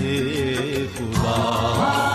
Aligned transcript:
رہے 0.00 0.86
خدا۔ 0.98 2.05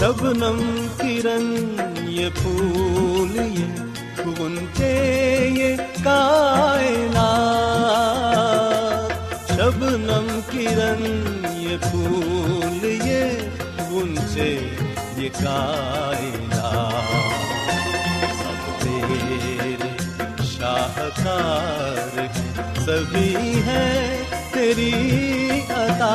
شبنم 0.00 0.58
کرن 0.98 1.46
یہ 2.08 2.28
پھول 2.34 3.36
یہ 3.36 4.20
گنچے 4.38 4.90
یہ 5.54 5.76
کائنات 6.04 7.16
شبنم 9.50 10.28
کرن 10.50 11.02
یہ 11.56 11.76
پھول 11.82 12.84
یہ 12.84 13.24
گنچے 13.90 14.48
یہ 15.16 15.28
کائنات 15.40 17.10
سب 18.34 18.60
تیرے 18.82 19.74
شاہکار 20.50 22.26
سبھی 22.78 23.60
ہے 23.66 23.88
تیری 24.52 24.92
عطا 25.72 26.14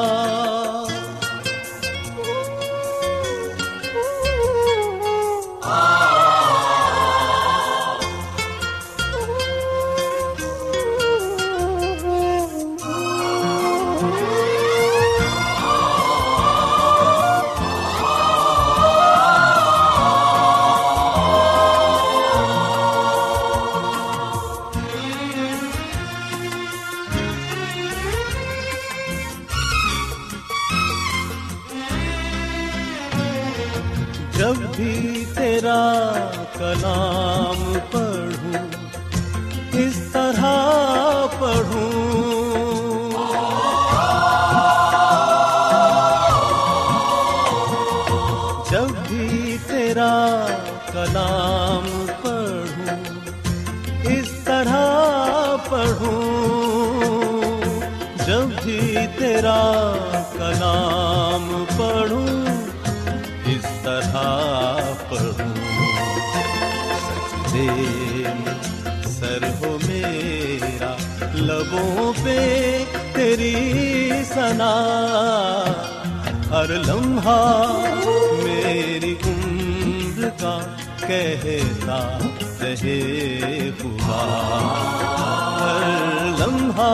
میں 67.61 69.03
سر 69.05 69.43
ہو 69.59 69.77
میرا، 69.87 70.95
لبوں 71.33 72.13
پہ 72.23 72.83
تیری 73.13 73.53
سنا 74.25 74.73
ہر 76.51 76.69
لمحہ 76.87 77.39
میری 78.43 79.15
عمر 79.25 80.27
کا 80.39 80.57
کہتا 81.07 81.99
رہے 82.61 83.69
خدا 83.81 84.21
ہر 85.59 86.27
لمحہ 86.39 86.91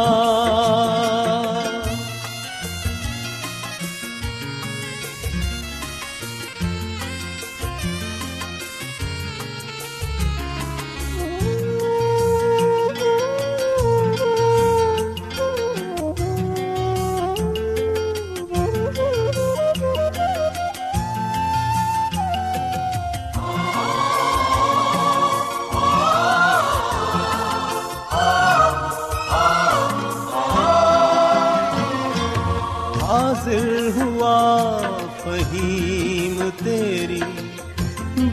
حاضر 33.07 33.89
ہوا 33.95 34.81
فہیم 35.23 36.49
تیری 36.63 37.21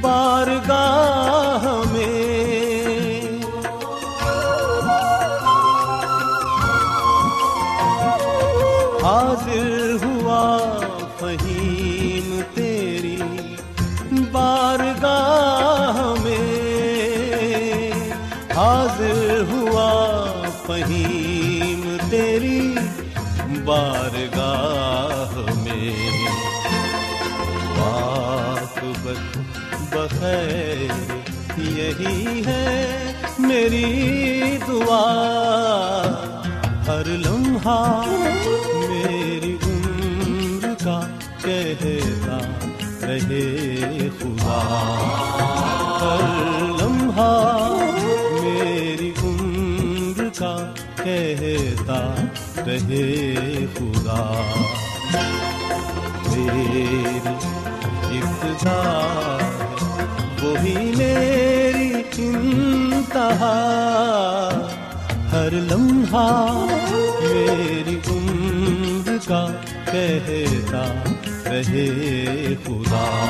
بارگاہ 0.00 1.66
میں۔ 1.92 3.28
حاضر 9.02 9.96
ہوا 10.04 10.70
فہیم 11.20 12.40
تیری 12.54 13.16
بارگاہ 14.32 16.14
میں۔ 16.22 17.90
حاضر 18.56 19.42
ہوا 19.52 19.90
فہیم 20.66 20.93
بخیر 30.24 31.58
یہی 31.58 32.42
ہے 32.46 33.12
میری 33.38 34.58
دعا۔ 34.68 35.04
ہر 36.86 37.06
لمحہ 37.06 38.02
میری 38.88 39.56
عمر 39.66 40.84
کا 40.84 41.00
کہتا 41.42 42.38
رہے 43.02 44.08
خدا۔ 44.18 44.60
ہر 46.00 46.62
لمحہ 46.82 47.74
میری 48.42 49.12
عمر 49.22 50.28
کا 50.38 50.74
کہتا 50.96 52.14
رہے 52.66 53.34
خدا۔ 53.78 54.50
میری 56.26 57.18
ابتدا 58.18 58.80
وہی 60.44 60.92
میری 60.96 61.92
انتہا۔ 62.18 63.60
ہر 65.32 65.50
لمحہ 65.50 66.66
میری 67.22 67.98
عمر 68.10 69.16
کا 69.28 69.46
کہتا 69.92 71.04
رہے 71.44 72.54
خدا۔ 72.66 73.26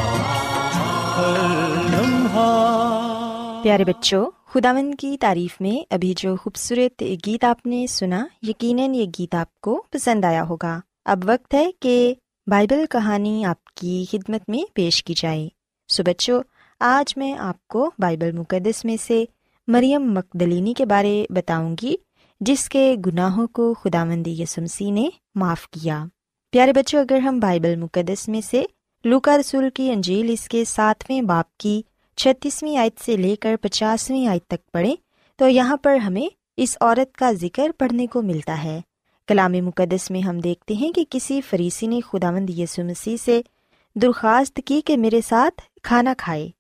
ہر 1.16 1.82
لمحہ۔ 1.90 3.60
پیارے 3.62 3.84
بچوں 3.84 4.26
خداون 4.54 4.94
کی 4.94 5.16
تعریف 5.20 5.60
میں 5.60 5.94
ابھی 5.94 6.14
جو 6.16 6.36
خوبصورت 6.36 7.02
گیت 7.26 7.44
آپ 7.44 7.66
نے 7.66 7.86
سنا، 7.86 8.26
یقیناً 8.42 8.94
یہ 8.94 9.04
گیت 9.18 9.34
آپ 9.34 9.60
کو 9.60 9.82
پسند 9.90 10.24
آیا 10.24 10.44
ہوگا۔ 10.44 10.80
اب 11.04 11.18
وقت 11.24 11.54
ہے 11.54 11.70
کہ 11.80 12.14
بائبل 12.46 12.84
کہانی 12.90 13.44
آپ 13.44 13.64
کی 13.64 14.04
خدمت 14.12 14.48
میں 14.48 14.62
پیش 14.74 15.04
کی 15.04 15.14
جائے۔ 15.16 15.48
سو 15.88 16.02
بچوں 16.02 16.42
آج 16.80 17.18
میں 17.18 17.32
آپ 17.32 17.68
کو 17.68 17.90
بائبل 17.98 18.32
مقدس 18.32 18.84
میں 18.84 18.96
سے 19.06 19.24
مریم 19.66 20.12
مقدلینی 20.12 20.74
کے 20.74 20.86
بارے 20.86 21.26
بتاؤں 21.28 21.76
گی، 21.82 21.96
جس 22.40 22.68
کے 22.68 22.96
گناہوں 23.06 23.46
کو 23.46 23.74
خدا 23.74 24.04
مندی 24.04 24.42
یسمسی 24.42 24.90
نے 24.90 25.08
معاف 25.34 25.68
کیا۔ 25.68 26.04
پیارے 26.50 26.72
بچوں، 26.72 27.00
اگر 27.00 27.18
ہم 27.18 27.38
بائبل 27.38 27.76
مقدس 27.76 28.28
میں 28.28 28.40
سے 28.40 28.64
لوکا 29.04 29.38
رسول 29.38 29.70
کی 29.74 29.90
انجیل 29.90 30.30
اس 30.30 30.48
کے 30.48 30.64
ساتویں 30.64 31.22
باپ 31.22 31.56
کی 31.56 31.82
چھتیسویں 32.16 32.76
آیت 32.76 33.00
سے 33.00 33.16
لے 33.16 33.36
کر 33.36 33.56
پچاسویں 33.60 34.26
آیت 34.26 34.46
تک 34.46 34.70
پڑھیں، 34.72 34.96
تو 35.36 35.48
یہاں 35.48 35.76
پر 35.76 35.96
ہمیں 35.96 36.28
اس 36.56 36.76
عورت 36.80 37.16
کا 37.16 37.32
ذکر 37.32 37.70
پڑھنے 37.78 38.06
کو 38.06 38.22
ملتا 38.22 38.64
ہے۔ 38.64 38.80
کلام 39.28 39.52
مقدس 39.52 40.10
میں 40.10 40.20
ہم 40.20 40.38
دیکھتے 40.38 40.74
ہیں 40.74 40.92
کہ 40.92 41.04
کسی 41.10 41.40
فریسی 41.40 41.86
نے 41.86 42.00
خدا 42.00 42.30
مند 42.30 42.50
یسو 42.50 42.84
مسیح 42.84 43.16
سے 43.16 43.40
درخواست 43.94 44.60
کی 44.64 44.80
کہ 44.80 44.96
میرے 44.96 45.20
ساتھ 45.28 45.62
کھانا 45.82 46.14
کھائے۔ 46.18 46.50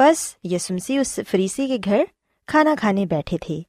بس 0.00 0.36
یسمسی 0.44 0.98
اس 0.98 1.20
فریسی 1.30 1.66
کے 1.66 1.78
گھر 1.84 2.04
کھانا 2.46 2.74
کھانے 2.80 3.06
بیٹھے 3.06 3.38
تھے۔ 3.38 3.60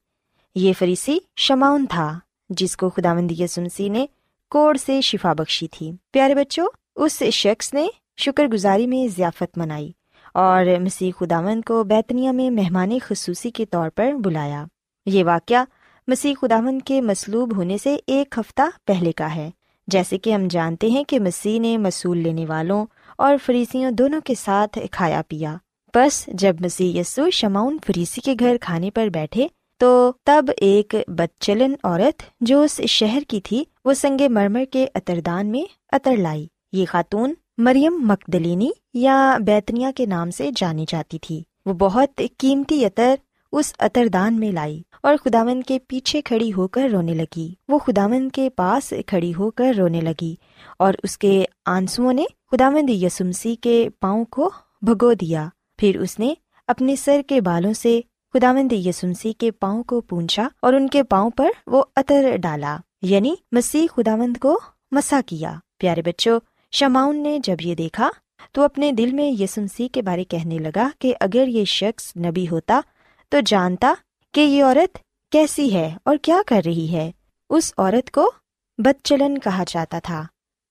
یہ 0.54 0.72
فریسی 0.78 1.18
شماؤن 1.36 1.86
تھا، 1.86 2.18
جس 2.48 2.76
کو 2.76 2.90
خدا 2.90 3.14
مند 3.14 3.30
یسمسی 3.30 3.88
نے 3.88 4.06
کوڑ 4.50 4.76
سے 4.86 5.00
شفا 5.00 5.32
بخشی 5.32 5.68
تھی۔ 5.68 5.92
پیارے 6.10 6.34
بچوں، 6.34 6.66
اس 6.96 7.22
شخص 7.22 7.74
نے 7.74 7.86
شکر 8.16 8.46
گزاری 8.46 8.86
میں 8.86 9.08
ضیافت 9.16 9.58
منائی 9.58 9.92
اور 10.34 10.64
مسیح 10.80 11.10
خداوند 11.18 11.62
کو 11.66 11.84
بیتنیا 11.84 12.32
میں 12.32 12.50
مہمان 12.50 12.98
خصوصی 12.98 13.50
کے 13.50 13.66
طور 13.66 13.88
پر 13.88 14.12
بلایا۔ 14.12 14.64
یہ 15.06 15.24
واقعہ 15.24 15.64
مسیح 16.08 16.34
خداوند 16.40 16.82
کے 16.82 17.00
مصلوب 17.00 17.56
ہونے 17.56 17.78
سے 17.78 17.96
ایک 18.06 18.38
ہفتہ 18.38 18.62
پہلے 18.84 19.12
کا 19.12 19.34
ہے۔ 19.34 19.50
جیسے 19.86 20.18
کہ 20.18 20.34
ہم 20.34 20.48
جانتے 20.48 20.86
ہیں 20.86 21.04
کہ 21.04 21.20
مسیح 21.20 21.60
نے 21.60 21.78
مصول 21.78 22.18
لینے 22.18 22.46
والوں 22.46 22.86
اور 23.18 23.36
فریسیوں 23.46 23.90
دونوں 23.90 24.20
کے 24.24 24.34
ساتھ 24.34 24.78
کھایا 24.90 25.22
پیا۔ 25.28 25.56
بس 25.94 26.26
جب 26.26 26.56
مسیح 26.60 27.00
یسو 27.00 27.30
شماؤن 27.30 27.76
فریسی 27.86 28.20
کے 28.20 28.34
گھر 28.38 28.56
کھانے 28.60 28.90
پر 28.90 29.08
بیٹھے 29.08 29.46
تو 29.78 30.12
تب 30.24 30.44
ایک 30.56 30.94
بدچلن 31.08 31.74
عورت 31.84 32.22
جو 32.40 32.62
اس 32.62 32.80
شہر 32.80 33.22
کی 33.28 33.40
تھی، 33.40 33.64
وہ 33.84 33.94
سنگ 33.94 34.20
مرمر 34.30 34.64
کے 34.70 34.86
اتردان 34.94 35.46
میں 35.46 35.62
اتر 35.92 36.16
لائی۔ 36.16 36.46
یہ 36.72 36.84
خاتون 36.88 37.34
مریم 37.58 37.94
مقدلینی 37.98 38.70
یا 38.94 39.38
بیتنیا 39.46 39.90
کے 39.96 40.06
نام 40.06 40.30
سے 40.30 40.50
جانی 40.56 40.84
جاتی 40.88 41.18
تھی۔ 41.18 41.42
وہ 41.66 41.72
بہت 41.72 42.20
قیمتی 42.38 42.84
عطر 42.84 43.14
اس 43.52 43.74
اتردان 43.78 44.40
میں 44.40 44.52
لائی 44.52 44.82
اور 45.02 45.16
خداون 45.24 45.62
کے 45.62 45.78
پیچھے 45.88 46.22
کھڑی 46.22 46.52
ہو 46.52 46.68
کر 46.68 46.88
رونے 46.88 47.14
لگی۔ 47.14 47.54
وہ 47.68 47.78
خداون 47.78 48.28
کے 48.28 48.50
پاس 48.50 48.92
کھڑی 49.06 49.34
ہو 49.34 49.50
کر 49.50 49.72
رونے 49.78 50.00
لگی 50.00 50.34
اور 50.78 50.94
اس 51.02 51.18
کے 51.18 51.44
آنسو 51.66 52.12
نے 52.12 52.24
خداوند 52.52 52.90
یسمسی 52.90 53.54
کے 53.54 53.88
پاؤں 54.00 54.24
کو 54.24 54.50
بھگو 54.82 55.12
دیا۔ 55.12 55.48
پھر 55.82 56.00
اس 56.00 56.18
نے 56.18 56.34
اپنے 56.66 56.96
سر 56.96 57.20
کے 57.26 57.40
بالوں 57.40 57.72
سے 57.72 58.00
خداوند 58.34 58.72
یسمسی 58.72 59.32
کے 59.32 59.50
پاؤں 59.50 59.82
کو 59.82 60.00
پونچھا 60.00 60.48
اور 60.62 60.72
ان 60.72 60.88
کے 60.88 61.02
پاؤں 61.02 61.30
پر 61.30 61.48
وہ 61.66 61.82
عطر 61.96 62.36
ڈالا 62.36 62.76
یعنی 63.02 63.34
مسیح 63.52 63.86
خداوند 63.96 64.36
کو 64.36 64.60
مسا 64.90 65.20
کیا۔ 65.26 65.54
پیارے 65.78 66.02
بچوں 66.02 66.40
شماؤن 66.72 67.22
نے 67.22 67.38
جب 67.38 67.56
یہ 67.60 67.74
دیکھا 67.74 68.10
تو 68.52 68.62
اپنے 68.62 68.92
دل 68.92 69.12
میں 69.12 69.42
یسمسی 69.42 69.88
کے 69.88 70.02
بارے 70.02 70.24
کہنے 70.24 70.58
لگا 70.58 70.88
کہ 70.98 71.14
اگر 71.20 71.48
یہ 71.48 71.64
شخص 71.64 72.16
نبی 72.16 72.48
ہوتا 72.48 72.80
تو 73.28 73.38
جانتا 73.46 73.94
کہ 74.34 74.40
یہ 74.40 74.64
عورت 74.64 74.98
کیسی 75.32 75.74
ہے 75.74 75.96
اور 76.04 76.16
کیا 76.16 76.36
کر 76.46 76.60
رہی 76.66 76.92
ہے۔ 76.92 77.10
اس 77.50 77.72
عورت 77.78 78.10
کو 78.10 78.30
بد 78.78 79.04
چلن 79.04 79.38
کہا 79.38 79.64
جاتا 79.66 79.98
تھا۔ 79.98 80.24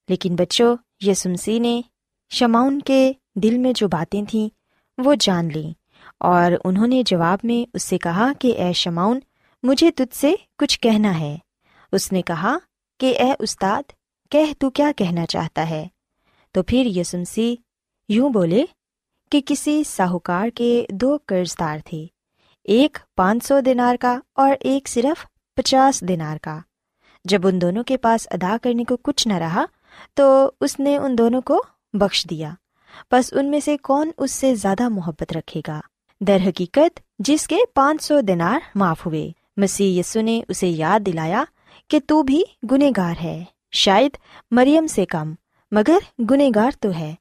لیکن 0.09 0.35
بچوں 0.35 0.75
یسمسی 1.05 1.59
نے 1.59 1.81
شماؤن 2.29 2.79
کے 2.79 3.13
دل 3.35 3.57
میں 3.57 3.73
جو 3.75 3.87
باتیں 3.87 4.23
تھیں 4.29 4.60
وہ 4.97 5.15
جان 5.19 5.49
لیں 5.53 5.73
اور 6.19 6.51
انہوں 6.65 6.87
نے 6.87 7.03
جواب 7.05 7.39
میں 7.43 7.69
اس 7.73 7.83
سے 7.83 7.97
کہا 7.97 8.31
کہ 8.39 8.57
اے 8.57 8.73
شماؤن 8.73 9.19
مجھے 9.63 9.91
تجھ 9.91 10.17
سے 10.17 10.33
کچھ 10.57 10.79
کہنا 10.79 11.19
ہے۔ 11.19 11.37
اس 11.91 12.11
نے 12.11 12.21
کہا 12.21 12.57
کہ 12.99 13.19
اے 13.19 13.33
استاد، 13.39 13.91
کہہ 14.31 14.53
تو 14.59 14.69
کیا 14.69 14.91
کہنا 14.97 15.25
چاہتا 15.25 15.69
ہے؟ 15.69 15.87
تو 16.51 16.63
پھر 16.63 16.85
یسمسی 16.85 17.55
یوں 18.09 18.29
بولے 18.29 18.65
کہ 19.31 19.41
کسی 19.45 19.83
ساہوکار 19.83 20.49
کے 20.55 20.85
دو 20.89 21.17
قرض 21.25 21.59
دار 21.59 21.77
تھے، 21.85 22.07
ایک 22.63 22.97
پانچ 23.15 23.45
سو 23.45 23.59
دینار 23.59 23.95
کا 23.99 24.19
اور 24.33 24.53
ایک 24.59 24.87
صرف 24.87 25.25
پچاس 25.55 26.03
دینار 26.07 26.37
کا۔ 26.37 26.59
جب 27.25 27.47
ان 27.47 27.61
دونوں 27.61 27.83
کے 27.83 27.97
پاس 27.97 28.27
ادا 28.31 28.57
کرنے 28.61 28.83
کو 28.83 28.97
کچھ 28.97 29.27
نہ 29.27 29.33
رہا 29.33 29.65
تو 30.13 30.51
اس 30.61 30.79
نے 30.79 30.97
ان 30.97 31.17
دونوں 31.17 31.41
کو 31.41 31.63
بخش 31.93 32.27
دیا۔ 32.29 32.53
بس 33.11 33.33
ان 33.33 33.51
میں 33.51 33.59
سے 33.59 33.77
کون 33.77 34.11
اس 34.17 34.31
سے 34.31 34.55
زیادہ 34.55 34.89
محبت 34.89 35.37
رکھے 35.37 35.61
گا؟ 35.67 35.79
در 36.19 36.37
حقیقت، 36.47 36.99
جس 37.19 37.47
کے 37.47 37.57
پانچ 37.73 38.03
سو 38.03 38.21
دینار 38.21 38.59
معاف 38.75 39.05
ہوئے۔ 39.05 39.31
مسیح 39.57 39.99
یسو 39.99 40.21
نے 40.21 40.41
اسے 40.47 40.67
یاد 40.67 40.99
دلایا 40.99 41.43
کہ 41.87 41.99
تو 42.07 42.23
بھی 42.23 42.43
گنہ 42.71 42.83
گار 42.97 43.13
ہے۔ 43.23 43.43
شاید 43.71 44.17
مریم 44.51 44.87
سے 44.87 45.05
کم، 45.05 45.33
مگر 45.71 46.21
گنہ 46.31 46.43
گار 46.55 46.71
تو 46.79 46.89
ہے۔ 46.91 47.15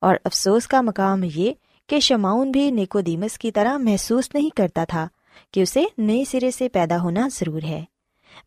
اور 0.00 0.16
افسوس 0.24 0.66
کا 0.66 0.80
مقام 0.80 1.24
یہ 1.34 1.52
کہ 1.86 2.00
شماؤن 2.00 2.50
بھی 2.50 2.70
نیکو 2.70 3.00
دیمس 3.00 3.38
کی 3.38 3.52
طرح 3.52 3.76
محسوس 3.76 4.30
نہیں 4.34 4.50
کرتا 4.56 4.84
تھا 4.84 5.08
کہ 5.52 5.60
اسے 5.60 5.84
نئے 5.98 6.24
سرے 6.30 6.50
سے 6.50 6.68
پیدا 6.68 7.02
ہونا 7.02 7.28
ضرور 7.32 7.62
ہے۔ 7.62 7.84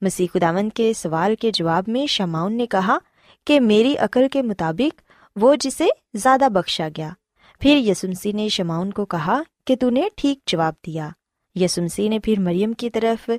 مسیح 0.01 0.27
خداون 0.33 0.69
کے 0.69 0.93
سوال 0.93 1.35
کے 1.35 1.51
جواب 1.53 1.83
میں 1.87 2.05
شماؤن 2.05 2.53
نے 2.53 2.67
کہا 2.67 2.97
کہ 3.47 3.59
میری 3.59 3.97
عقل 3.97 4.27
کے 4.31 4.41
مطابق 4.41 5.08
وہ 5.41 5.55
جسے 5.59 5.87
زیادہ 6.13 6.47
بخشا 6.53 6.87
گیا۔ 6.97 7.09
پھر 7.59 7.77
یسمسی 7.77 8.31
نے 8.31 8.49
شماؤن 8.49 8.91
کو 8.91 9.05
کہا 9.05 9.41
کہ 9.65 9.75
تو 9.75 9.89
نے 9.89 10.01
ٹھیک 10.15 10.39
جواب 10.45 10.73
دیا۔ 10.85 11.09
یسمسی 11.55 12.07
نے 12.07 12.19
پھر 12.19 12.33
مریم 12.39 12.73
کی 12.73 12.89
طرف 12.89 13.29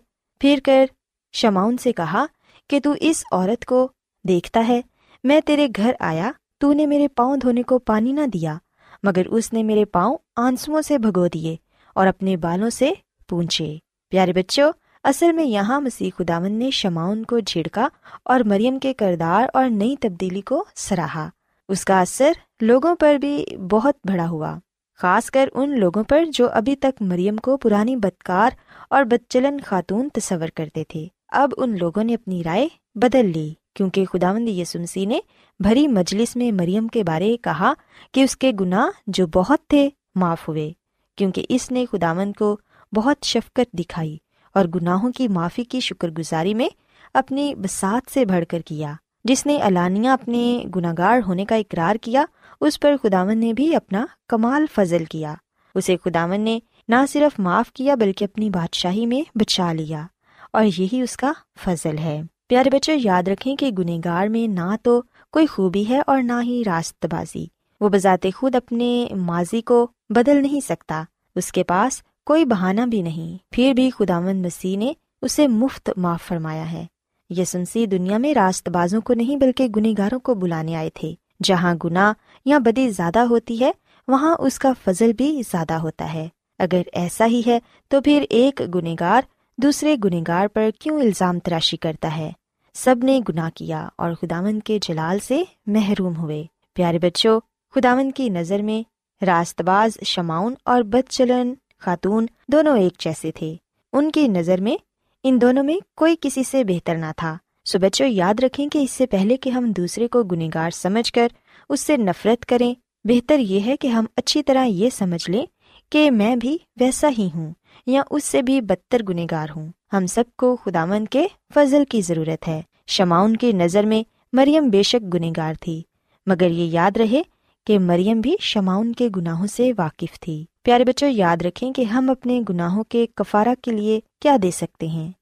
پھر 0.40 0.58
کر 0.64 0.86
شماؤن 1.32 1.76
سے 1.76 1.92
کہا 1.92 2.26
کہ 2.70 2.80
تو 2.80 2.94
اس 3.00 3.22
عورت 3.32 3.64
کو 3.64 3.88
دیکھتا 4.28 4.64
ہے، 4.68 4.80
میں 5.24 5.40
تیرے 5.40 5.68
گھر 5.76 5.92
آیا، 6.00 6.30
تو 6.58 6.72
نے 6.72 6.86
میرے 6.86 7.08
پاؤں 7.08 7.36
دھونے 7.36 7.62
کو 7.62 7.78
پانی 7.78 8.12
نہ 8.12 8.26
دیا، 8.26 8.56
مگر 9.02 9.26
اس 9.26 9.52
نے 9.52 9.62
میرے 9.62 9.84
پاؤں 9.84 10.16
آنسو 10.36 10.82
سے 10.82 10.98
بھگو 10.98 11.26
دیے 11.26 11.56
اور 11.94 12.06
اپنے 12.06 12.36
بالوں 12.36 12.70
سے 12.70 12.90
پونچھے۔ 13.28 13.76
پیارے 14.10 14.32
بچوں، 14.32 14.72
اصل 15.04 15.32
میں 15.32 15.44
یہاں 15.44 15.80
مسیح 15.80 16.10
خداون 16.18 16.52
نے 16.52 16.70
شماؤن 16.70 17.24
کو 17.24 17.38
جھڑکا 17.38 17.88
اور 18.24 18.40
مریم 18.40 18.78
کے 18.78 18.94
کردار 18.94 19.48
اور 19.54 19.70
نئی 19.70 19.96
تبدیلی 19.96 20.40
کو 20.40 20.64
سراہا۔ 20.76 21.28
اس 21.70 21.84
کا 21.84 22.00
اثر 22.00 22.32
لوگوں 22.60 22.94
پر 22.94 23.14
بھی 23.14 23.44
بہت 23.70 23.94
بڑا 24.04 24.28
ہوا، 24.28 24.58
خاص 25.00 25.30
کر 25.30 25.48
ان 25.54 25.78
لوگوں 25.80 26.02
پر 26.04 26.24
جو 26.24 26.48
ابھی 26.50 26.76
تک 26.76 27.02
مریم 27.02 27.36
کو 27.36 27.56
پرانی 27.56 27.96
بدکار 27.96 28.50
اور 28.90 29.04
بدچلن 29.04 29.60
خاتون 29.64 30.08
تصور 30.08 30.48
کرتے 30.48 30.84
تھے۔ 30.84 31.06
اب 31.28 31.50
ان 31.56 31.76
لوگوں 31.78 32.04
نے 32.04 32.14
اپنی 32.14 32.44
رائے 32.44 32.68
بدل 32.94 33.26
لی، 33.26 33.52
کیونکہ 33.74 34.04
خداوند 34.04 34.48
یسمسی 34.48 35.04
نے 35.04 35.18
بھری 35.60 35.88
مجلس 35.88 36.36
میں 36.36 36.52
مریم 36.52 36.88
کے 36.88 37.04
بارے 37.04 37.36
کہا 37.36 37.72
کہ 38.12 38.24
اس 38.24 38.36
کے 38.36 38.52
گناہ 38.60 39.00
جو 39.06 39.26
بہت 39.26 39.66
تھے 39.68 39.88
معاف 40.14 40.48
ہوئے، 40.48 40.72
کیونکہ 41.16 41.44
اس 41.48 41.70
نے 41.70 41.84
خداوند 41.92 42.32
کو 42.38 42.56
بہت 42.96 43.24
شفقت 43.24 43.72
دکھائی 43.72 44.16
اور 44.54 44.64
گناہوں 44.64 45.12
کی 45.12 45.28
معافی 45.28 45.64
کی 45.64 45.80
شکر 45.80 46.10
گزاری 46.10 46.54
میں 46.54 46.68
اپنی 47.14 47.54
بسات 47.54 48.10
سے 48.14 48.24
بڑھ 48.24 48.44
کر 48.48 48.60
کیا۔ 48.60 48.92
جس 49.24 49.46
نے 49.46 49.58
علانیہ 49.62 50.08
اپنے 50.08 50.64
گناگار 50.76 51.18
ہونے 51.26 51.44
کا 51.44 51.54
اقرار 51.54 51.96
کیا، 51.96 52.24
اس 52.60 52.80
پر 52.80 52.94
خداون 53.02 53.38
نے 53.38 53.52
بھی 53.52 53.74
اپنا 53.76 54.06
کمال 54.28 54.64
فضل 54.74 55.04
کیا۔ 55.04 55.34
اسے 55.74 55.96
خداون 56.04 56.40
نے 56.40 56.58
نہ 56.88 57.06
صرف 57.08 57.38
معاف 57.38 57.72
کیا، 57.72 57.94
بلکہ 57.94 58.24
اپنی 58.24 58.50
بادشاہی 58.50 59.06
میں 59.06 59.22
بچا 59.34 59.72
لیا، 59.72 60.06
اور 60.52 60.64
یہی 60.64 61.00
اس 61.02 61.16
کا 61.16 61.32
فضل 61.64 61.98
ہے۔ 61.98 62.22
پیارے 62.48 62.70
بچے، 62.70 62.96
یاد 62.96 63.28
رکھیں 63.28 63.56
کہ 63.56 63.70
گنہگار 63.78 64.28
میں 64.28 64.46
نہ 64.48 64.74
تو 64.82 65.02
کوئی 65.32 65.46
خوبی 65.46 65.88
ہے 65.88 66.00
اور 66.06 66.22
نہ 66.22 66.40
ہی 66.42 66.62
راست 66.66 67.06
بازی۔ 67.10 67.46
وہ 67.80 67.88
بذات 67.88 68.26
خود 68.36 68.54
اپنے 68.54 69.06
ماضی 69.16 69.60
کو 69.62 69.86
بدل 70.10 70.42
نہیں 70.42 70.60
سکتا، 70.60 71.02
اس 71.36 71.52
کے 71.52 71.64
پاس 71.64 72.02
کوئی 72.26 72.44
بہانہ 72.44 72.80
بھی 72.80 73.02
نہیں۔ 73.02 73.38
پھر 73.50 73.72
بھی 73.76 73.90
خداون 73.90 74.42
مسیح 74.42 74.76
نے 74.78 74.92
اسے 75.22 75.48
مفت 75.48 75.90
معاف 75.96 76.22
فرمایا 76.22 76.72
ہے۔ 76.72 76.86
یسنسی 77.30 77.86
دنیا 77.86 78.18
میں 78.18 78.34
راست 78.34 78.68
بازوں 78.68 79.00
کو 79.00 79.14
نہیں 79.14 79.36
بلکہ 79.36 79.68
گنہگاروں 79.68 80.20
کو 80.20 80.34
بلانے 80.34 80.76
آئے 80.76 80.90
تھے۔ 80.94 81.14
جہاں 81.42 81.74
گنا 81.84 82.12
یا 82.44 82.58
بدی 82.58 82.90
زیادہ 82.90 83.18
ہوتی 83.18 83.60
ہے، 83.60 83.70
وہاں 84.08 84.36
اس 84.38 84.58
کا 84.58 84.72
فضل 84.84 85.12
بھی 85.12 85.42
زیادہ 85.52 85.72
ہوتا 85.72 86.14
ہے۔ 86.14 86.28
اگر 86.58 86.82
ایسا 86.92 87.26
ہی 87.26 87.42
ہے، 87.46 87.58
تو 87.88 88.00
پھر 88.00 88.24
ایک 88.30 88.62
گنےگار 88.74 89.22
دوسرے 89.58 89.96
گنےگار 90.04 90.46
پر 90.46 90.70
کیوں 90.78 91.00
الزام 91.00 91.38
تراشی 91.38 91.76
کرتا 91.76 92.16
ہے؟ 92.16 92.32
سب 92.74 92.96
نے 93.02 93.20
گناہ 93.28 93.50
کیا 93.54 93.88
اور 93.96 94.12
خداون 94.12 94.60
کے 94.60 94.78
جلال 94.82 95.18
سے 95.18 95.42
محروم 95.66 96.16
ہوئے۔ 96.16 96.44
پیارے 96.74 96.98
بچوں 96.98 97.40
خداون 97.74 98.10
کی 98.10 98.28
نظر 98.28 98.62
میں 98.62 98.82
راست 99.24 99.62
باز 99.62 100.04
شماؤن 100.04 100.54
اور 100.64 100.82
بد 100.82 101.10
چلن 101.10 101.52
خاتون 101.78 102.26
دونوں 102.48 102.78
ایک 102.78 102.98
جیسے 102.98 103.32
تھے۔ 103.32 103.54
ان 103.92 104.10
کی 104.10 104.28
نظر 104.28 104.60
میں 104.60 104.89
ان 105.24 105.40
دونوں 105.40 105.64
میں 105.64 105.76
کوئی 105.96 106.16
کسی 106.20 106.42
سے 106.42 106.64
بہتر 106.64 106.94
نہ 106.94 107.06
تھا۔ 107.16 107.36
سو 107.64 107.78
بچوں، 107.78 108.06
یاد 108.06 108.40
رکھیں 108.40 108.68
کہ 108.68 108.78
اس 108.78 108.90
سے 108.90 109.06
پہلے 109.06 109.36
کہ 109.36 109.50
ہم 109.50 109.72
دوسرے 109.76 110.08
کو 110.08 110.22
گنےگار 110.22 110.70
سمجھ 110.70 111.12
کر 111.12 111.28
اس 111.68 111.80
سے 111.80 111.96
نفرت 111.96 112.46
کریں، 112.46 112.74
بہتر 113.04 113.38
یہ 113.38 113.60
ہے 113.60 113.76
کہ 113.76 113.88
ہم 113.88 114.04
اچھی 114.16 114.42
طرح 114.42 114.64
یہ 114.64 114.90
سمجھ 114.90 115.30
لیں 115.30 115.46
کہ 115.90 116.10
میں 116.10 116.36
بھی 116.36 116.58
ویسا 116.80 117.08
ہی 117.18 117.28
ہوں 117.34 117.52
یا 117.86 118.02
اس 118.10 118.24
سے 118.24 118.42
بھی 118.42 118.60
بدتر 118.60 119.02
گنےگار 119.08 119.46
ہوں۔ 119.56 119.68
ہم 119.92 120.06
سب 120.06 120.24
کو 120.38 120.56
خدامن 120.56 121.06
کے 121.06 121.26
فضل 121.54 121.84
کی 121.84 122.00
ضرورت 122.00 122.48
ہے۔ 122.48 122.62
شماؤن 122.86 123.36
کی 123.36 123.52
نظر 123.52 123.84
میں 123.84 124.02
مریم 124.32 124.68
بے 124.68 124.82
شک 124.82 125.14
گنےگار 125.14 125.54
تھی، 125.60 125.82
مگر 126.26 126.50
یہ 126.50 126.64
یاد 126.64 126.96
رہے 126.96 127.22
کہ 127.66 127.78
مریم 127.78 128.20
بھی 128.20 128.36
شماؤن 128.40 128.92
کے 128.92 129.08
گناہوں 129.16 129.46
سے 129.46 129.72
واقف 129.78 130.20
تھی۔ 130.20 130.44
پیارے 130.62 130.84
بچوں، 130.84 131.08
یاد 131.08 131.36
رکھیں 131.42 131.72
کہ 131.72 131.82
ہم 131.82 132.10
اپنے 132.10 132.42
گناہوں 132.48 132.84
کے 132.84 133.06
کفارہ 133.14 133.54
کے 133.62 133.70
لیے 133.70 134.00
کیا 134.22 134.36
دے 134.42 134.50
سکتے 134.50 134.86
ہیں؟ 134.86 135.12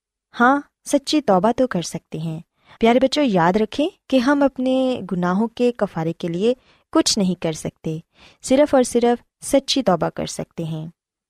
ہاں 0.41 0.61
سچی 0.91 1.21
توبہ 1.21 1.53
تو 1.57 1.67
کر 1.67 1.83
سکتے 1.83 2.19
ہیں۔ 2.19 2.41
پیارے 2.81 2.99
بچوں، 3.01 3.25
یاد 3.25 3.53
رکھیں 3.53 3.89
کہ 4.09 4.17
ہم 4.17 4.43
اپنے 4.43 5.01
گناہوں 5.13 5.49
کے 5.49 5.73
کفارے 5.77 6.13
کے 6.13 6.29
لیے 6.29 6.55
کچھ 6.93 7.19
نہیں 7.19 7.35
کر 7.43 7.53
سکتے، 7.53 7.99
صرف 8.43 8.75
اور 8.75 8.83
صرف 8.83 9.47
سچی 9.47 9.83
توبہ 9.83 10.09
کر 10.09 10.27
سکتے 10.27 10.65
ہیں۔ 10.65 10.87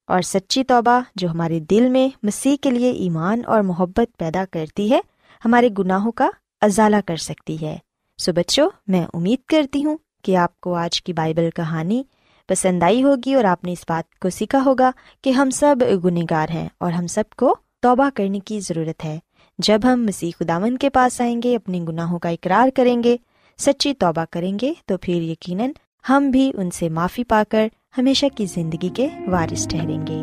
اور 0.06 0.22
سچی 0.22 0.64
توبہ 0.64 1.00
جو 1.16 1.28
ہمارے 1.28 1.60
دل 1.60 1.88
میں 1.88 2.08
مسیح 2.22 2.56
کے 2.60 2.70
لیے 2.70 2.90
ایمان 2.90 3.40
اور 3.46 3.60
محبت 3.60 4.18
پیدا 4.18 4.44
کرتی 4.50 4.90
ہے، 4.90 5.00
ہمارے 5.44 5.68
گناہوں 5.78 6.12
کا 6.12 6.30
ازالہ 6.60 6.96
کر 7.06 7.16
سکتی 7.16 7.66
ہے۔ 7.66 7.78
سو 8.18 8.32
بچوں، 8.32 8.70
میں 8.86 9.06
امید 9.14 9.44
کرتی 9.48 9.84
ہوں 9.84 9.96
کہ 10.22 10.36
آپ 10.36 10.60
کو 10.60 10.74
آج 10.74 11.02
کی 11.02 11.12
بائبل 11.12 11.50
کہانی 11.50 12.02
پسند 12.49 12.83
آئی 12.83 13.02
ہوگی 13.02 13.35
اور 13.35 13.45
آپ 13.45 13.64
نے 13.64 13.73
اس 13.73 13.85
بات 13.88 14.19
کو 14.19 14.31
سیکھا 14.31 14.62
ہوگا 14.67 14.90
کہ 15.23 15.31
ہم 15.31 15.50
سب 15.50 15.76
گنےگار 16.05 16.49
ہیں 16.49 16.69
اور 16.81 16.93
ہم 16.93 17.07
سب 17.07 17.25
کو 17.37 17.57
توبہ 17.83 18.11
کرنے 18.14 18.40
کی 18.40 18.61
ضرورت 18.61 19.05
ہے۔ 19.05 19.19
جب 19.59 19.81
ہم 19.85 20.05
مسیح 20.05 20.31
خداون 20.38 20.78
کے 20.78 20.90
پاس 20.90 21.21
آئیں 21.21 21.40
گے، 21.45 21.57
اپنے 21.57 21.81
گناہوں 21.88 22.19
کا 22.19 22.28
اقرار 22.28 22.69
کریں 22.76 23.02
گے، 23.02 23.17
سچی 23.59 23.95
توبہ 23.95 24.25
کریں 24.31 24.59
گے، 24.62 24.73
تو 24.87 24.99
پھر 24.99 25.14
یقیناً 25.14 25.71
ہم 26.09 26.31
بھی 26.31 26.52
ان 26.57 26.71
سے 26.71 26.88
معافی 26.88 27.25
پا 27.25 27.43
کر 27.49 27.69
ہمیشہ 27.99 28.26
کی 28.37 28.47
زندگی 28.47 28.88
کے 28.88 29.09
وارث 29.26 29.69
ٹھہریں 29.69 30.07
گے۔ 30.07 30.23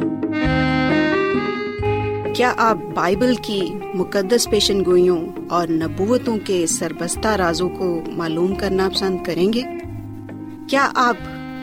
کیا 2.34 2.54
آپ 2.58 2.78
بائبل 2.96 3.36
کی 3.36 3.62
مقدس 3.94 4.50
پیشن 4.50 4.86
گوئیوں 4.86 5.28
اور 5.50 5.68
نبوتوں 5.68 6.38
کے 6.46 6.68
سربستہ 6.68 7.28
رازوں 7.28 7.70
کو 7.70 8.02
معلوم 8.08 8.56
کرنا 8.56 8.90
پسند 8.94 9.24
کریں 9.24 9.54
گے؟ 9.54 9.62
کیا 10.70 10.92
آپ 10.96 11.16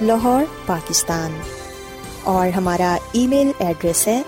لاہور، 0.00 0.42
پاکستان۔ 0.66 1.40
اور 2.24 2.48
ہمارا 2.48 2.96
ای 3.12 3.26
میل 3.26 3.50
ایڈریس 3.58 4.06
ہے 4.08 4.22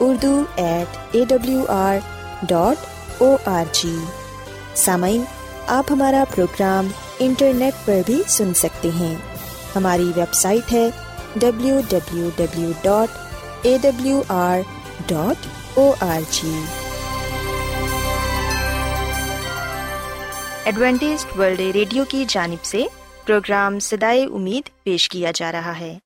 Urdu 0.00 0.42
at 0.56 0.96
A 1.10 1.24
W 1.28 1.62
R 1.68 1.96
dot 2.42 2.76
O 3.18 3.36
R 3.44 3.64
G 3.72 3.94
سامعین، 4.74 5.24
آپ 5.66 5.84
ہمارا 5.90 6.24
پروگرام 6.34 6.88
انٹرنیٹ 7.18 7.74
پر 7.84 8.00
بھی 8.06 8.22
سن 8.28 8.54
سکتے 8.54 8.90
ہیں۔ 9.00 9.14
ہماری 9.74 10.12
ویب 10.16 10.34
سائٹ 10.34 10.72
ہے 10.72 10.88
W 11.36 11.80
W 11.88 12.28
W 12.36 12.70
dot 12.82 13.16
A 13.62 13.76
W 13.82 14.22
R 14.28 14.58
dot 15.06 15.46
O 15.78 15.92
R 16.00 16.20
G 16.30 16.52
Adventist 20.64 21.26
world 21.38 21.60
radio 21.60 22.04
کی 22.08 22.24
جانب 22.28 22.64
سے 22.64 22.84
پروگرام 23.28 23.78
سدائے 23.78 24.24
امید 24.24 24.82
پیش 24.82 25.08
کیا 25.08 25.30
جا 25.34 25.52
رہا 25.52 25.80
ہے۔ 25.80 25.98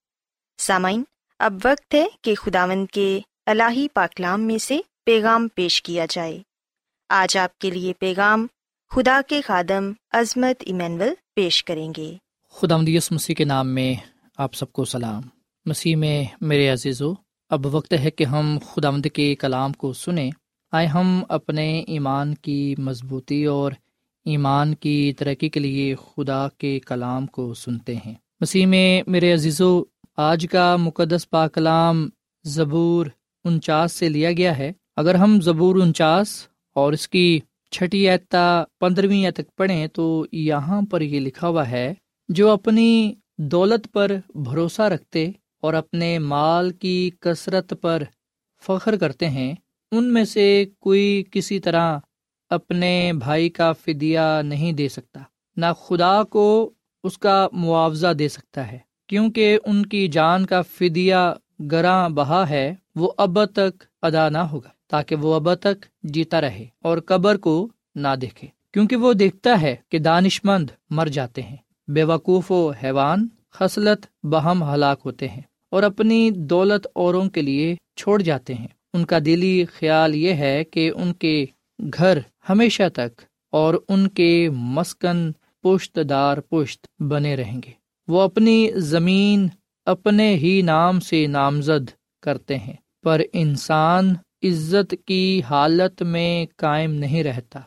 سامعین، 0.58 1.02
اب 1.38 1.54
وقت 1.64 1.94
ہے 1.94 2.06
کہ 2.22 2.34
خداوند 2.34 2.86
کے 2.92 3.20
الہی 3.46 3.86
پاکلام 3.94 4.42
میں 4.42 4.58
سے 4.58 4.80
پیغام 5.06 5.48
پیش 5.48 5.82
کیا 5.82 6.06
جائے۔ 6.10 6.42
آج 7.08 7.36
آپ 7.36 7.58
کے 7.58 7.70
لیے 7.70 7.92
پیغام 7.92 8.46
خدا 8.90 9.20
کے 9.26 9.40
خادم 9.40 9.92
عظمت 10.10 10.62
ایمینول 10.66 11.08
پیش 11.36 11.64
کریں 11.64 11.92
گے۔ 11.96 12.16
خدا 12.50 12.76
مدیس 12.76 13.12
مسیح 13.12 13.34
کے 13.34 13.44
نام 13.44 13.68
میں 13.68 13.94
آپ 14.38 14.54
سب 14.54 14.72
کو 14.72 14.84
سلام۔ 14.84 15.22
مسیح 15.64 15.96
میں 15.96 16.24
میرے 16.40 16.68
عزیز 16.68 17.02
و 17.02 17.14
اب 17.50 17.66
وقت 17.66 17.92
ہے 17.92 18.10
کہ 18.10 18.24
ہم 18.24 18.58
خدا 18.72 18.90
مد 18.90 19.06
کے 19.14 19.34
کلام 19.34 19.72
کو 19.72 19.92
سنیں۔ 19.92 20.30
آئے 20.72 20.86
ہم 20.86 21.24
اپنے 21.28 21.80
ایمان 21.80 22.34
کی 22.34 22.74
مضبوطی 22.78 23.44
اور 23.44 23.72
ایمان 24.24 24.74
کی 24.74 25.12
ترقی 25.18 25.48
کے 25.48 25.60
لیے 25.60 25.94
خدا 25.94 26.48
کے 26.58 26.80
کلام 26.80 27.26
کو 27.26 27.54
سنتے 27.54 27.94
ہیں۔ 28.06 28.14
مسیح 28.40 28.66
میں 28.66 29.02
میرے 29.06 29.32
عزیز 29.32 29.60
و 29.60 29.82
آج 30.16 30.46
کا 30.50 30.76
مقدس 30.76 31.30
پاکلام 31.30 32.08
زبور 32.44 33.06
انچاس 33.44 33.92
سے 33.92 34.08
لیا 34.08 34.32
گیا 34.32 34.58
ہے۔ 34.58 34.72
اگر 34.96 35.14
ہم 35.14 35.40
زبور 35.40 35.76
انچاس 35.76 36.46
اور 36.74 36.92
اس 36.92 37.08
کی 37.08 37.40
چھٹی 37.70 38.08
ایتا 38.08 38.64
پندرہویں 38.80 39.30
تک 39.30 39.56
پڑھیں 39.56 39.86
تو 39.86 40.26
یہاں 40.32 40.82
پر 40.82 41.00
یہ 41.00 41.20
لکھا 41.20 41.48
ہوا 41.48 41.70
ہے، 41.70 41.94
جو 42.28 42.50
اپنی 42.50 43.14
دولت 43.38 43.88
پر 43.92 44.12
بھروسہ 44.34 44.82
رکھتے 44.82 45.30
اور 45.62 45.74
اپنے 45.74 46.18
مال 46.18 46.70
کی 46.70 47.10
کثرت 47.20 47.74
پر 47.80 48.02
فخر 48.62 48.96
کرتے 48.96 49.28
ہیں، 49.28 49.54
ان 49.92 50.12
میں 50.12 50.24
سے 50.24 50.64
کوئی 50.80 51.24
کسی 51.30 51.60
طرح 51.60 51.98
اپنے 52.52 53.12
بھائی 53.12 53.48
کا 53.48 53.72
فدیہ 53.72 54.20
نہیں 54.42 54.72
دے 54.72 54.88
سکتا۔ 54.88 55.20
نہ 55.56 55.66
خدا 55.80 56.22
کو 56.22 56.70
اس 57.04 57.18
کا 57.18 57.48
معاوضہ 57.52 58.12
دے 58.12 58.28
سکتا 58.28 58.72
ہے، 58.72 58.78
کیونکہ 59.06 59.58
ان 59.66 59.86
کی 59.86 60.08
جان 60.08 60.46
کا 60.46 60.62
فدیہ 60.62 61.22
گراں 61.70 62.08
بہا 62.08 62.48
ہے، 62.48 62.74
وہ 62.94 63.12
اب 63.16 63.44
تک 63.44 63.84
ادا 64.02 64.28
نہ 64.28 64.38
ہوگا، 64.38 64.68
تاکہ 64.88 65.16
وہ 65.16 65.34
اب 65.34 65.54
تک 65.54 65.86
جیتا 66.02 66.40
رہے 66.40 66.66
اور 66.82 66.98
قبر 66.98 67.36
کو 67.36 67.68
نہ 67.94 68.08
دیکھے۔ 68.20 68.48
کیونکہ 68.72 68.96
وہ 68.96 69.12
دیکھتا 69.12 69.60
ہے 69.62 69.76
کہ 69.88 69.98
دانش 69.98 70.40
مند 70.44 70.70
مر 70.90 71.06
جاتے 71.06 71.42
ہیں، 71.42 71.56
بے 71.88 72.02
وقوف 72.04 72.52
و 72.52 72.72
حیوان، 72.82 73.28
خصلت 73.50 74.26
بہم 74.26 74.62
ہلاک 74.62 75.00
ہوتے 75.04 75.28
ہیں 75.28 75.42
اور 75.70 75.82
اپنی 75.82 76.30
دولت 76.30 76.86
اوروں 76.94 77.28
کے 77.28 77.42
لیے 77.42 77.76
چھوڑ 77.96 78.22
جاتے 78.22 78.54
ہیں۔ 78.54 78.68
ان 78.94 79.04
کا 79.04 79.18
دلی 79.18 79.64
خیال 79.64 80.14
یہ 80.14 80.32
ہے 80.34 80.64
کہ 80.64 80.90
ان 80.94 81.12
کے 81.12 81.44
گھر 81.78 82.18
ہمیشہ 82.48 82.82
تک 82.94 83.22
اور 83.52 83.74
ان 83.88 84.08
کے 84.08 84.50
مسکن 84.50 85.32
پشت 85.62 85.98
دار 86.08 86.38
پشت 86.38 87.02
بنے 87.02 87.36
رہیں 87.36 87.60
گے۔ 87.64 87.70
وہ 88.08 88.20
اپنی 88.20 88.70
زمین 88.74 89.48
اپنے 89.86 90.34
ہی 90.34 90.62
نام 90.62 91.00
سے 91.00 91.26
نامزد 91.26 91.90
کرتے 92.22 92.58
ہیں، 92.58 92.72
پر 93.02 93.20
انسان 93.32 94.14
عزت 94.42 94.94
کی 95.06 95.42
حالت 95.50 96.02
میں 96.02 96.46
قائم 96.56 96.92
نہیں 96.92 97.22
رہتا۔ 97.22 97.60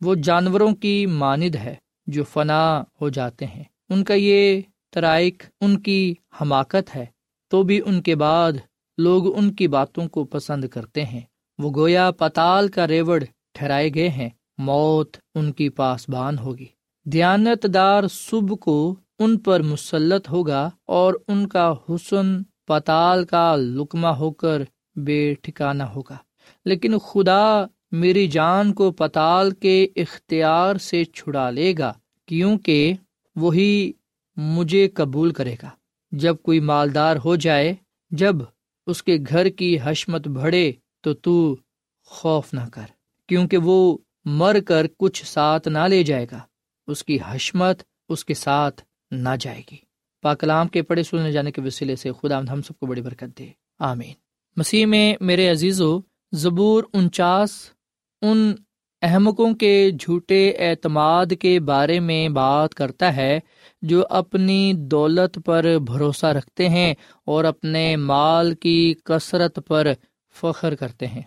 وہ 0.00 0.14
جانوروں 0.14 0.74
کی 0.74 1.06
ماند 1.06 1.54
ہے 1.54 1.74
جو 2.06 2.24
فنا 2.24 2.84
ہو 3.00 3.08
جاتے 3.08 3.46
ہیں۔ 3.46 3.64
ان 3.88 4.04
کا 4.04 4.14
یہ 4.14 4.60
ترائق 4.90 5.42
ان 5.60 5.80
کی 5.80 6.14
حماقت 6.40 6.96
ہے۔ 6.96 7.06
تو 7.48 7.62
بھی 7.62 7.80
ان 7.86 8.02
کے 8.02 8.14
بعد 8.14 8.52
لوگ 8.98 9.38
ان 9.38 9.52
کی 9.52 9.68
باتوں 9.68 10.08
کو 10.08 10.24
پسند 10.24 10.64
کرتے 10.64 11.04
ہیں۔ 11.04 11.20
وہ 11.58 11.72
گویا 11.76 12.10
پتال 12.10 12.68
کا 12.68 12.88
ریوڑ 12.88 13.24
ٹھہرائے 13.52 13.90
گئے 13.94 14.08
ہیں، 14.08 14.28
موت 14.58 15.16
ان 15.34 15.52
کی 15.52 15.68
پاسبان 15.68 16.38
ہوگی۔ 16.38 16.66
دیانت 17.04 17.66
دار 17.74 18.04
صبح 18.10 18.54
کو 18.54 18.94
ان 19.18 19.38
پر 19.38 19.62
مسلط 19.62 20.30
ہوگا 20.30 20.70
اور 20.86 21.14
ان 21.28 21.48
کا 21.48 21.74
حسن 21.88 22.42
پتال 22.42 23.24
کا 23.24 23.56
لکما 23.56 24.18
ہو 24.18 24.30
کر 24.30 24.62
بے 24.96 25.34
ٹھکانا 25.42 25.94
ہوگا۔ 25.94 26.16
لیکن 26.64 26.98
خدا 26.98 27.64
میری 27.92 28.26
جان 28.26 28.72
کو 28.72 28.92
پتال 28.92 29.50
کے 29.50 29.88
اختیار 29.96 30.76
سے 30.76 31.04
چھڑا 31.04 31.50
لے 31.50 31.74
گا، 31.78 31.92
کیونکہ 32.26 32.92
وہی 33.36 33.92
مجھے 34.36 34.88
قبول 34.88 35.30
کرے 35.30 35.56
گا۔ 35.62 35.70
جب 36.12 36.36
کوئی 36.42 36.60
مالدار 36.60 37.16
ہو 37.24 37.36
جائے، 37.36 37.74
جب 38.10 38.36
اس 38.86 39.02
کے 39.02 39.16
گھر 39.28 39.48
کی 39.48 39.78
حشمت 39.82 40.28
بڑھے، 40.28 40.72
تو 41.00 41.14
تو 41.14 41.56
خوف 42.04 42.54
نہ 42.54 42.68
کر۔ 42.72 43.01
کیونکہ 43.28 43.56
وہ 43.56 43.98
مر 44.24 44.60
کر 44.66 44.86
کچھ 44.98 45.26
ساتھ 45.26 45.68
نہ 45.68 45.78
لے 45.78 46.02
جائے 46.02 46.26
گا۔ 46.32 46.40
اس 46.86 47.04
کی 47.04 47.18
حشمت 47.26 47.82
اس 48.08 48.24
کے 48.24 48.34
ساتھ 48.34 48.82
نہ 49.10 49.28
جائے 49.40 49.62
گی۔ 49.70 49.76
پاکلام 50.22 50.68
کے 50.68 50.82
پڑھے 50.82 51.02
سننے 51.02 51.32
جانے 51.32 51.52
کے 51.52 51.60
وسیلے 51.60 51.96
سے 51.96 52.10
خدا 52.22 52.38
ہم 52.38 52.62
سب 52.62 52.78
کو 52.78 52.86
بڑی 52.86 53.02
برکت 53.02 53.38
دے۔ 53.38 53.46
آمین۔ 53.78 54.12
مسیح 54.56 54.86
میں 54.86 55.14
میرے 55.20 55.50
عزیز 55.50 55.80
و 55.80 56.00
زبور 56.32 56.84
انچاس 56.92 57.50
ان 58.22 58.54
احمقوں 59.02 59.54
کے 59.54 59.90
جھوٹے 60.00 60.50
اعتماد 60.50 61.26
کے 61.40 61.60
بارے 61.60 62.00
میں 62.00 62.28
بات 62.28 62.74
کرتا 62.74 63.16
ہے 63.16 63.40
جو 63.82 64.04
اپنی 64.10 64.72
دولت 64.76 65.38
پر 65.44 65.66
بھروسہ 65.86 66.26
رکھتے 66.26 66.68
ہیں 66.68 66.94
اور 67.24 67.44
اپنے 67.44 67.96
مال 67.96 68.54
کی 68.54 68.94
کثرت 69.04 69.58
پر 69.66 69.86
فخر 70.34 70.74
کرتے 70.74 71.06
ہیں۔ 71.06 71.22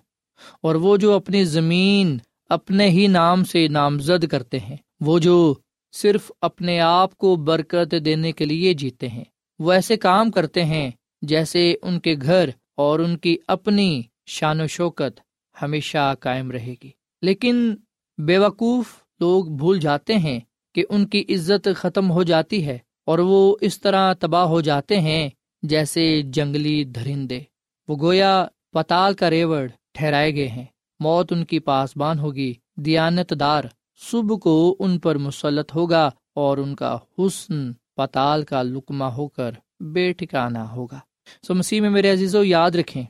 اور 0.62 0.76
وہ 0.76 0.98
جو 0.98 1.13
اپنی 1.13 1.45
زمین 1.45 2.17
اپنے 2.50 2.89
ہی 2.89 3.08
نام 3.08 3.43
سے 3.43 3.67
نامزد 3.67 4.28
کرتے 4.28 4.60
ہیں، 4.60 4.78
وہ 5.00 5.19
جو 5.19 5.56
صرف 5.93 6.32
اپنے 6.41 6.80
آپ 6.80 7.17
کو 7.17 7.36
برکت 7.36 7.95
دینے 8.06 8.32
کے 8.32 8.45
لیے 8.45 8.74
جیتے 8.74 9.08
ہیں، 9.08 9.24
وہ 9.60 9.71
ایسے 9.71 9.98
کام 9.98 10.32
کرتے 10.32 10.65
ہیں 10.65 10.91
جیسے 11.21 11.76
ان 11.82 12.00
کے 12.00 12.15
گھر 12.21 12.50
اور 12.78 13.00
ان 13.00 13.17
کی 13.17 13.38
اپنی 13.48 14.02
شان 14.26 14.62
و 14.62 14.67
شوکت 14.67 15.19
ہمیشہ 15.62 16.13
قائم 16.19 16.52
رہے 16.52 16.76
گی۔ 16.84 16.89
لیکن 17.21 17.76
بے 18.17 18.38
وقوف 18.38 18.86
لوگ 19.19 19.45
بھول 19.45 19.80
جاتے 19.80 20.13
ہیں 20.13 20.39
کہ 20.76 20.84
ان 20.89 21.06
کی 21.06 21.26
عزت 21.30 21.67
ختم 21.76 22.12
ہو 22.12 22.24
جاتی 22.24 22.65
ہے 22.65 22.78
اور 23.06 23.19
وہ 23.19 23.56
اس 23.62 23.82
طرح 23.82 24.13
تباہ 24.13 24.43
ہو 24.43 24.62
جاتے 24.62 25.00
ہیں 25.00 25.30
جیسے 25.63 26.21
جنگلی 26.21 26.84
درندے۔ 26.84 27.39
وہ 27.88 27.95
گویا 28.02 28.48
پتال 28.71 29.13
کا 29.13 29.30
ریوڑ 29.30 29.67
ٹھہرائے 29.95 30.36
گئے 30.36 30.47
ہیں۔ 30.47 30.65
موت 30.99 31.34
ان 31.34 31.45
کی 31.45 31.60
پاسبان 31.60 32.19
ہوگی۔ 32.19 32.53
دیانت 32.75 33.34
دار 33.39 33.63
صبح 34.12 34.36
کو 34.36 34.75
ان 34.79 34.99
پر 34.99 35.17
مسلط 35.17 35.75
ہوگا 35.75 36.10
اور 36.36 36.58
ان 36.58 36.75
کا 36.75 36.97
حسن 37.17 37.73
پتال 37.73 38.43
کا 38.43 38.63
لکما 38.63 39.15
ہو 39.15 39.27
کر 39.27 39.51
بے 39.79 40.13
ٹھکانا 40.13 40.71
ہوگا۔ 40.71 40.99
سو 41.47 41.53
مسیح 41.53 41.81
میں 41.81 41.89
میرے 41.89 42.12
عزیز 42.12 42.36
و 42.36 42.43
یاد 42.43 42.71
رکھیں، 42.71 43.03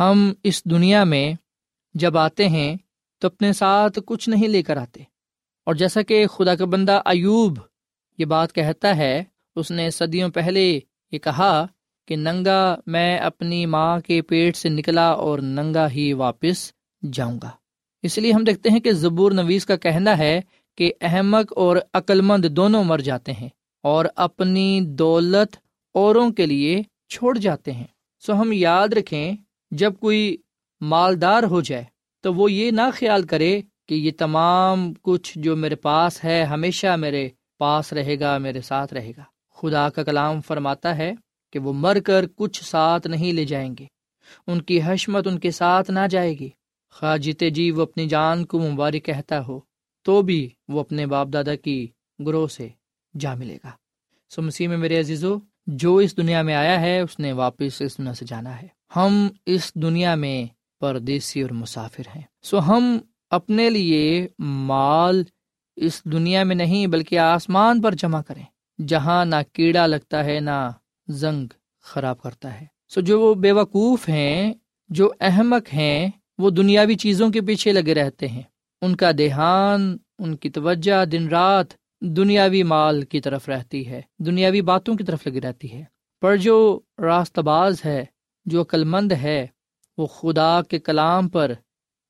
ہم 0.00 0.32
اس 0.42 0.64
دنیا 0.64 1.04
میں 1.04 1.32
جب 1.94 2.18
آتے 2.18 2.48
ہیں 2.48 2.76
تو 3.18 3.26
اپنے 3.26 3.52
ساتھ 3.52 3.98
کچھ 4.06 4.28
نہیں 4.28 4.48
لے 4.48 4.62
کر 4.62 4.76
آتے۔ 4.76 5.02
اور 5.66 5.74
جیسا 5.74 6.02
کہ 6.02 6.26
خدا 6.26 6.54
کا 6.54 6.64
بندہ 6.64 7.02
ایوب 7.04 7.58
یہ 8.18 8.24
بات 8.24 8.52
کہتا 8.52 8.96
ہے، 8.96 9.24
اس 9.56 9.70
نے 9.70 9.90
صدیوں 9.90 10.28
پہلے 10.28 10.80
یہ 11.12 11.18
کہا 11.18 11.66
کہ 12.10 12.16
ننگا 12.16 12.76
میں 12.86 13.18
اپنی 13.18 13.66
ماں 13.66 14.00
کے 14.00 14.22
پیٹ 14.22 14.56
سے 14.56 14.68
نکلا 14.68 15.08
اور 15.08 15.38
ننگا 15.38 15.90
ہی 15.90 16.12
واپس 16.12 16.72
جاؤں 17.12 17.38
گا۔ 17.42 17.50
اس 18.02 18.18
لیے 18.18 18.32
ہم 18.32 18.44
دیکھتے 18.44 18.70
ہیں 18.70 18.80
کہ 18.80 18.92
زبور 18.92 19.32
نویس 19.32 19.66
کا 19.66 19.76
کہنا 19.76 20.18
ہے 20.18 20.40
کہ 20.78 20.92
احمد 21.00 21.52
اور 21.56 21.76
عقل 21.94 22.20
مند 22.20 22.44
دونوں 22.44 22.84
مر 22.84 22.98
جاتے 22.98 23.32
ہیں 23.32 23.48
اور 23.82 24.04
اپنی 24.16 24.80
دولت 24.80 25.56
اوروں 25.94 26.30
کے 26.30 26.46
لیے 26.46 26.82
چھوڑ 27.08 27.38
جاتے 27.38 27.72
ہیں۔ 27.72 27.86
سو 28.20 28.40
ہم 28.40 28.52
یاد 28.52 28.88
رکھیں، 28.88 29.36
جب 29.70 29.92
کوئی 30.00 30.36
مالدار 30.80 31.42
ہو 31.42 31.60
جائے 31.60 31.84
تو 32.22 32.34
وہ 32.34 32.52
یہ 32.52 32.70
نہ 32.70 32.90
خیال 32.94 33.22
کرے 33.22 33.60
کہ 33.88 33.94
یہ 33.94 34.10
تمام 34.18 34.92
کچھ 35.02 35.38
جو 35.38 35.56
میرے 35.56 35.74
پاس 35.74 36.24
ہے 36.24 36.44
ہمیشہ 36.44 36.96
میرے 36.96 37.28
پاس 37.58 37.92
رہے 37.92 38.20
گا، 38.20 38.38
میرے 38.38 38.60
ساتھ 38.60 38.94
رہے 38.94 39.12
گا۔ 39.16 39.22
خدا 39.54 39.88
کا 39.88 40.02
کلام 40.02 40.40
فرماتا 40.40 40.96
ہے 40.96 41.12
کہ 41.50 41.58
وہ 41.58 41.72
مر 41.72 42.00
کر 42.00 42.24
کچھ 42.36 42.64
ساتھ 42.64 43.06
نہیں 43.06 43.32
لے 43.32 43.44
جائیں 43.44 43.74
گے۔ 43.78 43.86
ان 44.46 44.62
کی 44.62 44.80
حشمت 44.84 45.26
ان 45.26 45.38
کے 45.38 45.50
ساتھ 45.50 45.90
نہ 45.90 46.06
جائے 46.10 46.38
گی۔ 46.38 46.48
خواہ 46.90 47.16
جیتے 47.16 47.50
جی 47.50 47.70
وہ 47.70 47.82
اپنی 47.82 48.06
جان 48.06 48.44
کو 48.44 48.58
مبارک 48.58 49.04
کہتا 49.04 49.46
ہو، 49.46 49.60
تو 50.02 50.22
بھی 50.22 50.48
وہ 50.68 50.80
اپنے 50.80 51.06
باپ 51.06 51.28
دادا 51.32 51.54
کی 51.54 51.86
گروہ 52.26 52.46
سے 52.46 52.68
جا 53.20 53.34
ملے 53.34 53.58
گا۔ 53.64 53.70
سو 54.30 54.42
مسیح 54.42 54.68
میں 54.68 54.76
میرے 54.76 55.00
عزیزو، 55.00 55.36
جو 55.66 55.96
اس 55.96 56.16
دنیا 56.16 56.42
میں 56.42 56.54
آیا 56.54 56.80
ہے، 56.80 57.00
اس 57.00 57.18
نے 57.18 57.32
واپس 57.32 57.82
اس 57.82 57.98
دنیا 57.98 58.14
سے 58.14 58.24
جانا 58.28 58.62
ہے۔ 58.62 58.68
ہم 58.96 59.28
اس 59.46 59.74
دنیا 59.74 60.14
میں 60.14 60.46
پردیسی 60.80 61.42
اور 61.42 61.50
مسافر 61.50 62.02
ہیں۔ 62.16 62.22
سو 62.42 62.58
ہم 62.58 62.98
اپنے 63.30 63.70
لیے 63.70 64.28
مال 64.38 65.22
اس 65.76 66.04
دنیا 66.04 66.44
میں 66.44 66.56
نہیں، 66.56 66.86
بلکہ 66.86 67.18
آسمان 67.18 67.80
پر 67.80 67.94
جمع 67.94 68.22
کریں۔ 68.22 68.44
جہاں 68.86 69.24
نہ 69.24 69.36
کیڑا 69.52 69.86
لگتا 69.86 70.24
ہے، 70.24 70.40
نہ 70.40 70.70
زنگ 71.10 71.46
خراب 71.80 72.22
کرتا 72.22 72.60
ہے۔ 72.60 72.66
سو 72.88 73.00
جو 73.00 73.34
بے 73.34 73.52
وقوف 73.52 74.08
ہیں، 74.08 74.54
جو 74.88 75.12
احمق 75.20 75.74
ہیں، 75.74 76.10
وہ 76.38 76.50
دنیاوی 76.50 76.94
چیزوں 76.94 77.30
کے 77.30 77.40
پیچھے 77.40 77.72
لگے 77.72 77.94
رہتے 77.94 78.28
ہیں۔ 78.28 78.42
ان 78.82 78.96
کا 78.96 79.10
دیہان 79.18 79.96
ان 80.18 80.36
کی 80.36 80.50
توجہ 80.50 81.04
دن 81.04 81.28
رات 81.28 81.66
دنیاوی 82.00 82.62
مال 82.62 83.02
کی 83.02 83.20
طرف 83.20 83.48
رہتی 83.48 83.88
ہے، 83.88 84.02
دنیاوی 84.18 84.60
باتوں 84.60 84.96
کی 84.96 85.04
طرف 85.04 85.26
لگی 85.26 85.40
رہتی 85.40 85.72
ہے۔ 85.72 85.84
پر 86.20 86.36
جو 86.36 86.80
راست 86.98 87.38
باز 87.38 87.84
ہے، 87.84 88.04
جو 88.44 88.62
عقل 88.62 88.84
مند 88.84 89.12
ہے، 89.12 89.46
وہ 89.98 90.06
خدا 90.06 90.62
کے 90.62 90.78
کلام 90.78 91.28
پر 91.28 91.52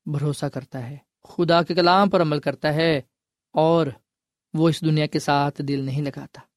بھروسہ 0.05 0.45
کرتا 0.45 0.89
ہے۔ 0.89 0.97
خدا 1.23 1.63
کے 1.63 1.73
کلام 1.73 2.09
پر 2.09 2.21
عمل 2.21 2.39
کرتا 2.39 2.73
ہے 2.73 3.01
اور 3.53 3.87
وہ 4.53 4.69
اس 4.69 4.81
دنیا 4.81 5.05
کے 5.05 5.19
ساتھ 5.19 5.61
دل 5.61 5.79
نہیں 5.79 6.01
لگاتا۔ 6.01 6.50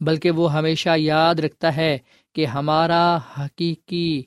بلکہ 0.00 0.30
وہ 0.30 0.52
ہمیشہ 0.52 0.88
یاد 0.96 1.34
رکھتا 1.34 1.76
ہے 1.76 1.98
کہ 2.34 2.46
ہمارا 2.46 3.18
حقیقی 3.38 4.22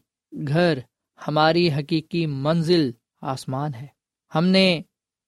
گھر، 0.47 0.79
ہماری 1.27 1.71
حقیقی 1.71 2.25
منزل 2.25 2.91
آسمان 3.21 3.73
ہے۔ 3.73 3.87
ہم 4.35 4.45
نے 4.45 4.81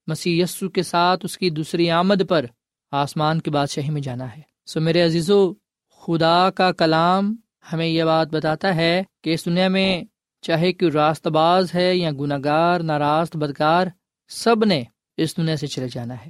مسیح 0.08 0.44
یسو 0.44 0.70
کے 0.70 0.84
ساتھ 0.84 1.26
اس 1.26 1.38
کی 1.38 1.50
دوسری 1.50 1.90
آمد 1.90 2.22
پر 2.30 2.46
آسمان 2.92 3.40
کی 3.40 3.50
بادشاہی 3.50 3.90
میں 3.90 4.02
جانا 4.02 4.38
ہے۔ 4.38 4.42
سو 4.66 4.82
میرے 4.82 5.02
عزیز 5.02 5.32
و 5.32 5.54
خدا 5.90 6.50
کا 6.50 6.72
کلام 6.72 7.36
ہمیں 7.74 7.88
یہ 7.88 8.04
بات 8.04 8.28
بتاتا 8.28 8.76
ہے 8.76 9.04
کہ 9.24 9.30
اس 9.30 9.46
دنیا 9.46 9.68
میں 9.68 10.04
چاہے 10.42 10.74
کہ 10.74 10.86
راست 10.86 11.28
باز 11.28 11.76
ہے 11.76 11.96
یا 11.96 12.12
گناہ 12.20 12.38
گار 12.44 12.80
ناراست 12.80 13.36
بدکار، 13.36 13.88
سب 14.30 14.66
نے 14.66 14.84
اس 15.18 15.38
دنیا 15.38 15.56
سے 15.56 15.68
چلے 15.68 15.88
جانا 15.92 16.14
ہے۔ 16.26 16.30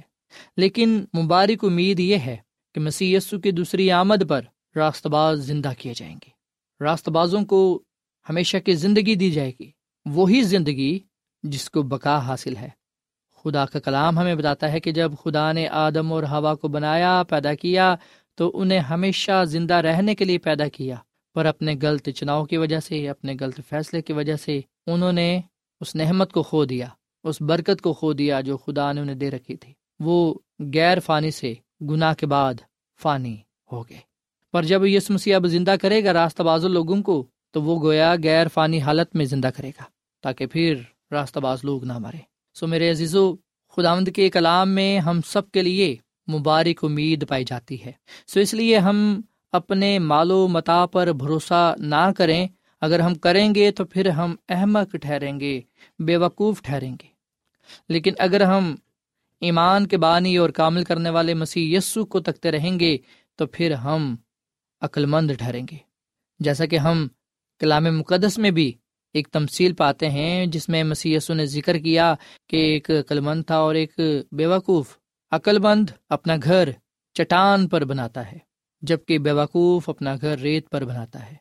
لیکن 0.56 1.04
مبارک 1.18 1.64
امید 1.64 2.00
یہ 2.00 2.16
ہے 2.16 2.36
کہ 2.74 2.80
مسیح 2.80 3.16
یسو 3.16 3.40
کی 3.40 3.50
دوسری 3.50 3.90
آمد 3.90 4.28
پر 4.28 4.42
راست 4.76 5.06
باز 5.06 5.38
زندہ 5.38 5.70
کیے 5.78 5.92
جائیں 5.96 6.16
گے۔ 6.24 6.30
راست 6.84 7.08
بازوں 7.08 7.44
کو 7.44 7.82
ہمیشہ 8.28 8.56
کی 8.56 8.72
زندگی 8.72 9.14
دی 9.14 9.30
جائے 9.30 9.52
گی۔ 9.60 9.70
وہی 10.06 10.42
زندگی 10.42 10.98
جس 11.42 11.70
کو 11.70 11.82
بقا 11.82 12.18
حاصل 12.18 12.56
ہے۔ 12.56 12.68
خدا 13.36 13.66
کا 13.66 13.78
کلام 13.78 14.18
ہمیں 14.18 14.34
بتاتا 14.34 14.72
ہے 14.72 14.80
کہ 14.80 14.92
جب 14.92 15.12
خدا 15.24 15.52
نے 15.52 15.68
آدم 15.68 16.12
اور 16.12 16.22
ہوا 16.22 16.54
کو 16.54 16.68
بنایا، 16.68 17.22
پیدا 17.28 17.54
کیا، 17.54 17.94
تو 18.34 18.50
انہیں 18.54 18.78
ہمیشہ 18.78 19.44
زندہ 19.44 19.74
رہنے 19.74 20.14
کے 20.14 20.24
لیے 20.24 20.38
پیدا 20.38 20.68
کیا۔ 20.68 20.96
پر 21.34 21.46
اپنے 21.46 21.74
غلط 21.82 22.08
چناؤ 22.08 22.44
کی 22.44 22.56
وجہ 22.56 22.80
سے، 22.80 23.08
اپنے 23.08 23.36
غلط 23.40 23.60
فیصلے 23.68 24.02
کی 24.02 24.12
وجہ 24.12 24.36
سے 24.36 24.60
انہوں 24.86 25.12
نے 25.12 25.40
اس 25.80 25.96
نحمت 25.96 26.32
کو 26.32 26.42
کھو 26.42 26.64
دیا، 26.64 26.88
اس 27.24 27.40
برکت 27.40 27.80
کو 27.82 27.92
کھو 27.92 28.12
دیا 28.12 28.40
جو 28.40 28.56
خدا 28.56 28.92
نے 28.92 29.00
انہیں 29.00 29.16
دے 29.16 29.30
رکھی 29.30 29.56
تھی۔ 29.56 29.72
وہ 30.00 30.34
غیر 30.74 31.00
فانی 31.00 31.30
سے 31.30 31.54
گناہ 31.80 32.14
کے 32.14 32.26
بعد 32.26 32.54
فانی 33.02 33.36
ہو 33.72 33.82
گئے۔ 33.82 33.98
پر 34.52 34.62
جب 34.62 34.86
یس 34.86 35.10
مسیح 35.10 35.36
اب 35.36 35.46
زندہ 35.46 35.74
کرے 35.82 36.04
گا 36.04 36.12
راستہ 36.12 36.42
باز 36.42 36.64
لوگوں 36.64 37.02
کو، 37.02 37.26
تو 37.50 37.62
وہ 37.62 37.82
گویا 37.82 38.14
غیر 38.24 38.46
فانی 38.48 38.80
حالت 38.80 39.16
میں 39.16 39.24
زندہ 39.24 39.50
کرے 39.56 39.68
گا، 39.68 39.82
تاکہ 40.22 40.46
پھر 40.46 40.74
راستہ 41.10 41.38
باز 41.38 41.58
لوگ 41.62 41.84
نہ 41.84 41.98
مرے۔ 41.98 42.18
سو 42.54 42.66
میرے 42.66 42.90
عزیزو، 42.90 43.34
خداوند 43.76 44.08
کے 44.08 44.30
کلام 44.30 44.70
میں 44.70 44.98
ہم 44.98 45.20
سب 45.26 45.50
کے 45.50 45.62
لیے 45.62 45.96
مبارک 46.32 46.84
امید 46.84 47.28
پائی 47.28 47.44
جاتی 47.44 47.84
ہے۔ 47.84 47.92
سو 48.26 48.40
اس 48.40 48.54
لیے 48.54 48.78
ہم 48.78 49.20
اپنے 49.52 49.98
مال 49.98 50.30
و 50.30 50.48
متا 50.48 50.86
پر 50.86 51.06
بھروسہ 51.06 51.74
نہ 51.78 52.10
کریں۔ 52.16 52.48
اگر 52.80 53.00
ہم 53.00 53.14
کریں 53.14 53.54
گے 53.54 53.70
تو 53.70 53.84
پھر 53.84 54.08
ہم 54.08 54.36
احمد 54.48 54.96
ٹھہریں 55.02 55.40
گے، 55.40 55.60
بے 55.98 56.16
وقوف 56.16 56.62
ٹھہریں 56.62 56.92
گے۔ 57.02 57.06
لیکن 57.88 58.12
اگر 58.18 58.40
ہم 58.40 58.74
ایمان 59.40 59.86
کے 59.86 59.96
بانی 59.96 60.36
اور 60.36 60.50
کامل 60.50 60.84
کرنے 60.84 61.10
والے 61.10 61.34
مسیح 61.34 61.76
یسو 61.76 62.04
کو 62.06 62.20
تکتے 62.20 62.50
رہیں 62.50 62.80
گے 62.80 62.96
تو 63.36 63.46
پھر 63.46 63.72
ہم 63.72 64.16
عقل 64.80 65.06
مند 65.06 65.30
ٹھہریں 65.38 65.66
گے۔ 65.70 65.76
جیسا 66.38 66.66
کہ 66.66 66.76
ہم 66.76 67.08
کلام 67.60 67.84
مقدس 67.98 68.38
میں 68.38 68.50
بھی 68.50 68.72
ایک 69.14 69.28
تمصیل 69.28 69.74
پاتے 69.74 70.10
ہیں 70.10 70.46
جس 70.46 70.68
میں 70.68 70.84
مسی 70.84 71.16
نے 71.28 71.46
ذکر 71.46 71.78
کیا 71.78 72.14
کہ 72.48 72.56
ایک 72.56 72.90
عقل 72.90 73.20
مند 73.20 73.44
تھا 73.44 73.56
اور 73.56 73.74
ایک 73.74 74.00
بے 74.32 74.46
وقوف 74.46 74.96
عقل 75.30 75.58
مند 75.58 75.90
اپنا 76.08 76.34
گھر 76.42 76.68
چٹان 77.14 77.68
پر 77.68 77.84
بناتا 77.84 78.32
ہے، 78.32 78.38
جبکہ 78.82 79.18
بے 79.18 79.32
وقوف 79.32 79.88
اپنا 79.88 80.14
گھر 80.20 80.38
ریت 80.38 80.70
پر 80.70 80.84
بناتا 80.84 81.32
ہے۔ 81.32 81.36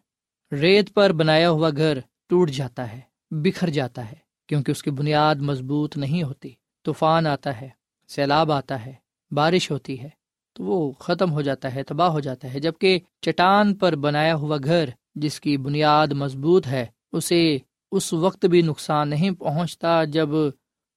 ریت 0.56 0.94
پر 0.94 1.12
بنایا 1.12 1.50
ہوا 1.50 1.70
گھر 1.70 2.00
ٹوٹ 2.30 2.52
جاتا 2.52 2.92
ہے، 2.92 3.00
بکھر 3.32 3.70
جاتا 3.70 4.12
ہے، 4.12 4.16
کیونکہ 4.50 4.72
اس 4.72 4.84
کی 4.84 4.92
بنیاد 4.92 5.36
مضبوط 5.36 5.98
نہیں 5.98 6.24
ہوتی، 6.24 6.50
طوفان 6.86 7.28
آتا 7.28 7.62
ہے۔ 7.62 7.70
سیلاب 8.16 8.52
آتا 8.52 8.86
ہے، 8.86 8.94
بارش 9.32 9.72
ہوتی 9.72 10.02
ہے، 10.02 10.10
تو 10.54 10.64
وہ 10.64 10.92
ختم 10.92 11.32
ہو 11.32 11.42
جاتا 11.42 11.76
ہے، 11.76 11.84
تباہ 11.84 12.10
ہو 12.10 12.20
جاتا 12.20 12.54
ہے، 12.54 12.60
جبکہ 12.60 13.00
چٹان 13.22 13.76
پر 13.76 13.96
بنایا 13.96 14.36
ہوا 14.36 14.58
گھر 14.64 14.90
جس 15.16 15.40
کی 15.40 15.58
بنیاد 15.58 16.08
مضبوط 16.08 16.68
ہے، 16.68 16.86
اسے 17.12 17.58
اس 17.92 18.14
وقت 18.14 18.46
بھی 18.46 18.62
نقصان 18.62 19.10
نہیں 19.10 19.32
پہنچتا 19.32 20.04
جب 20.04 20.30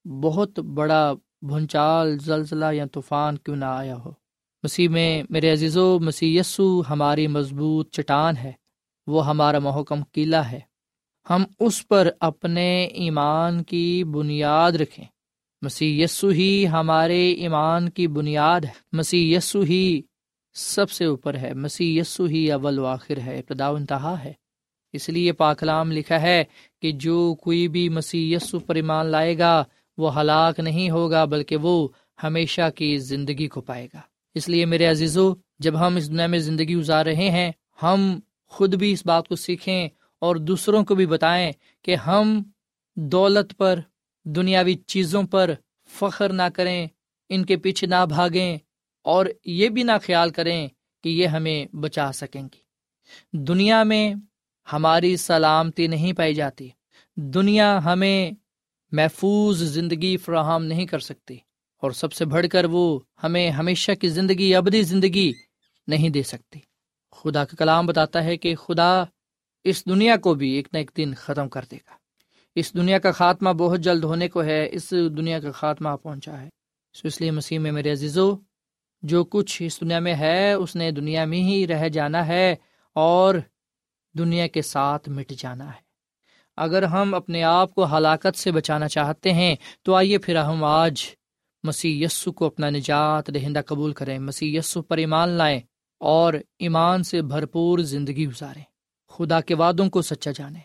بہت 0.04 0.58
بڑا 0.58 1.12
بھونچال 1.42 2.18
زلزلہ 2.18 2.64
یا 2.72 2.86
طوفان 2.92 3.38
کیوں 3.38 3.56
نہ 3.56 3.64
آیا 3.64 3.96
ہو۔ 3.96 4.10
مسیح 4.62 4.88
میں 4.88 5.22
میرے 5.30 5.52
عزیز 5.52 5.76
و 5.76 5.98
مسیح 5.98 6.40
یسو 6.40 6.82
ہماری 6.90 7.26
مضبوط 7.26 7.90
چٹان 7.90 8.36
ہے، 8.36 8.52
وہ 9.06 9.26
ہمارا 9.26 9.58
محکم 9.58 10.00
قلعہ 10.12 10.44
ہے۔ 10.50 10.60
ہم 11.30 11.44
اس 11.60 11.88
پر 11.88 12.08
اپنے 12.20 12.84
ایمان 12.84 13.62
کی 13.62 14.04
بنیاد 14.04 14.72
رکھیں۔ 14.72 15.04
مسیح 15.62 16.04
یسو 16.04 16.28
ہی 16.28 16.68
ہمارے 16.68 17.32
ایمان 17.32 17.88
کی 17.88 18.06
بنیاد 18.06 18.60
ہے۔ 18.60 18.70
مسیح 18.92 19.36
یسو 19.36 19.60
ہی 19.60 20.02
سب 20.54 20.90
سے 20.90 21.04
اوپر 21.04 21.34
ہے۔ 21.34 21.54
مسیح 21.54 22.00
یسو 22.00 22.24
ہی 22.24 22.52
اول 22.52 22.78
و 22.78 22.84
آخر 22.84 23.18
ہے۔ 23.26 23.38
ابتدا 23.38 23.68
انتہا 23.68 24.24
ہے۔ 24.24 24.32
اس 24.92 25.08
لیے 25.08 25.32
پاکلام 25.32 25.92
لکھا 25.92 26.22
ہے 26.22 26.44
کہ 26.82 26.92
جو 26.92 27.34
کوئی 27.34 27.68
بھی 27.68 27.88
مسیح 27.88 28.36
یسو 28.36 28.58
پر 28.58 28.74
ایمان 28.74 29.06
لائے 29.06 29.38
گا، 29.38 29.64
وہ 29.98 30.20
ہلاک 30.20 30.60
نہیں 30.60 30.90
ہوگا، 30.90 31.24
بلکہ 31.24 31.56
وہ 31.56 31.88
ہمیشہ 32.22 32.70
کی 32.74 32.98
زندگی 32.98 33.48
کو 33.48 33.60
پائے 33.60 33.88
گا۔ 33.94 34.00
اس 34.34 34.48
لیے 34.48 34.64
میرے 34.64 34.86
عزیزو، 34.86 35.34
جب 35.58 35.86
ہم 35.86 35.96
اس 35.96 36.08
دنیا 36.08 36.26
میں 36.26 36.38
زندگی 36.38 36.76
گزار 36.76 37.06
رہے 37.06 37.30
ہیں، 37.30 37.52
ہم 37.82 38.20
خود 38.46 38.74
بھی 38.74 38.92
اس 38.92 39.06
بات 39.06 39.28
کو 39.28 39.36
سیکھیں 39.36 39.88
اور 40.18 40.36
دوسروں 40.36 40.84
کو 40.84 40.94
بھی 40.94 41.06
بتائیں 41.06 41.52
کہ 41.82 41.94
ہم 41.94 42.42
دولت 42.96 43.56
پر 43.56 43.80
دنیاوی 44.26 44.74
چیزوں 44.74 45.22
پر 45.22 45.50
فخر 45.88 46.32
نہ 46.32 46.42
کریں، 46.54 46.86
ان 47.28 47.44
کے 47.44 47.56
پیچھے 47.56 47.86
نہ 47.86 48.06
بھاگیں 48.08 48.58
اور 49.02 49.26
یہ 49.44 49.68
بھی 49.68 49.82
نہ 49.82 49.92
خیال 50.02 50.30
کریں 50.30 50.68
کہ 51.04 51.08
یہ 51.08 51.26
ہمیں 51.26 51.76
بچا 51.76 52.12
سکیں 52.12 52.42
گی۔ 52.42 52.58
دنیا 53.32 53.82
میں 53.82 54.14
ہماری 54.72 55.16
سلامتی 55.16 55.86
نہیں 55.86 56.12
پائی 56.12 56.34
جاتی۔ 56.34 56.68
دنیا 57.16 57.84
ہمیں 57.84 58.30
محفوظ 58.92 59.62
زندگی 59.62 60.16
فراہم 60.16 60.64
نہیں 60.64 60.86
کر 60.86 60.98
سکتی۔ 60.98 61.38
اور 61.76 61.90
سب 61.90 62.12
سے 62.12 62.24
بڑھ 62.24 62.46
کر 62.52 62.64
وہ 62.64 63.00
ہمیں 63.22 63.50
ہمیشہ 63.50 63.92
کی 63.92 64.08
زندگی، 64.08 64.54
ابدی 64.54 64.82
زندگی 64.82 65.32
نہیں 65.86 66.08
دے 66.08 66.22
سکتی۔ 66.22 66.60
خدا 67.12 67.44
کا 67.44 67.56
کلام 67.56 67.86
بتاتا 67.86 68.24
ہے 68.24 68.36
کہ 68.36 68.54
خدا 68.54 69.04
اس 69.64 69.86
دنیا 69.86 70.16
کو 70.16 70.34
بھی 70.34 70.50
ایک 70.50 70.68
نہ 70.72 70.78
ایک 70.78 70.90
دن 70.96 71.14
ختم 71.14 71.48
کر 71.48 71.64
دے 71.70 71.76
گا۔ 71.76 72.05
اس 72.56 72.74
دنیا 72.74 72.98
کا 72.98 73.12
خاتمہ 73.12 73.50
بہت 73.50 73.80
جلد 73.80 74.04
ہونے 74.04 74.28
کو 74.28 74.44
ہے، 74.44 74.68
اس 74.72 74.90
دنیا 74.90 75.40
کا 75.40 75.50
خاتمہ 75.50 75.88
پہنچا 76.02 76.40
ہے۔ 76.40 76.48
اس 77.04 77.20
لیے 77.20 77.30
مسیح 77.30 77.58
میں 77.58 77.72
میرے 77.72 77.92
عزیزو، 77.92 78.36
جو 79.02 79.24
کچھ 79.24 79.62
اس 79.62 79.80
دنیا 79.80 79.98
میں 79.98 80.14
ہے، 80.14 80.52
اس 80.52 80.76
نے 80.76 80.90
دنیا 80.90 81.24
میں 81.24 81.38
ہی 81.38 81.66
رہ 81.66 81.88
جانا 81.88 82.26
ہے 82.26 82.56
اور 82.94 83.34
دنیا 84.18 84.46
کے 84.46 84.62
ساتھ 84.62 85.08
مٹ 85.08 85.30
جانا 85.30 85.66
ہے۔ 85.66 85.86
اگر 86.56 86.82
ہم 86.82 87.14
اپنے 87.14 87.42
آپ 87.42 87.74
کو 87.74 87.96
ہلاکت 87.96 88.38
سے 88.38 88.52
بچانا 88.52 88.88
چاہتے 88.88 89.32
ہیں، 89.32 89.56
تو 89.82 89.94
آئیے 89.94 90.18
پھر 90.18 90.36
ہم 90.36 90.64
آج 90.64 91.04
مسیح 91.62 92.04
یسو 92.04 92.32
کو 92.32 92.46
اپنا 92.46 92.70
نجات 92.70 93.34
دہندہ 93.34 93.60
قبول 93.66 93.92
کریں۔ 93.92 94.18
مسیح 94.18 94.58
یسو 94.58 94.82
پر 94.82 94.96
ایمان 94.96 95.28
لائیں 95.28 95.60
اور 96.00 96.34
ایمان 96.58 97.02
سے 97.02 97.22
بھرپور 97.22 97.78
زندگی 97.78 98.26
گزاریں۔ 98.26 98.62
خدا 99.08 99.40
کے 99.40 99.54
وعدوں 99.54 99.90
کو 99.90 100.02
سچا 100.02 100.30
جانیں 100.30 100.60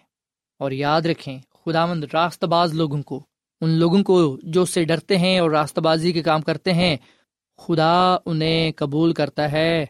اور 0.60 0.71
یاد 0.71 1.01
رکھیں 1.01 1.39
خدا 1.65 1.86
مند 1.86 2.04
راست 2.13 2.43
باز 2.43 2.74
لوگوں 2.74 3.04
کو، 3.04 3.26
ان 3.62 3.69
لوگوں 3.69 4.04
کو 4.04 4.39
جو 4.43 4.65
سے 4.65 4.84
ڈرتے 4.84 5.17
ہیں 5.17 5.39
اور 5.39 5.52
راست 5.52 5.80
بازی 5.80 6.12
کے 6.12 6.21
کام 6.21 6.41
کرتے 6.41 6.74
ہیں، 6.74 6.97
خدا 7.58 8.15
انہیں 8.26 8.71
قبول 8.76 9.13
کرتا 9.13 9.52
ہے 9.52 9.86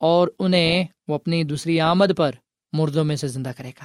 اور 0.00 0.28
انہیں 0.38 0.84
وہ 1.08 1.14
اپنی 1.14 1.44
دوسری 1.44 1.80
آمد 1.80 2.16
پر 2.16 2.32
مردوں 2.72 3.04
میں 3.04 3.16
سے 3.16 3.28
زندہ 3.28 3.52
کرے 3.56 3.70
گا۔ 3.70 3.84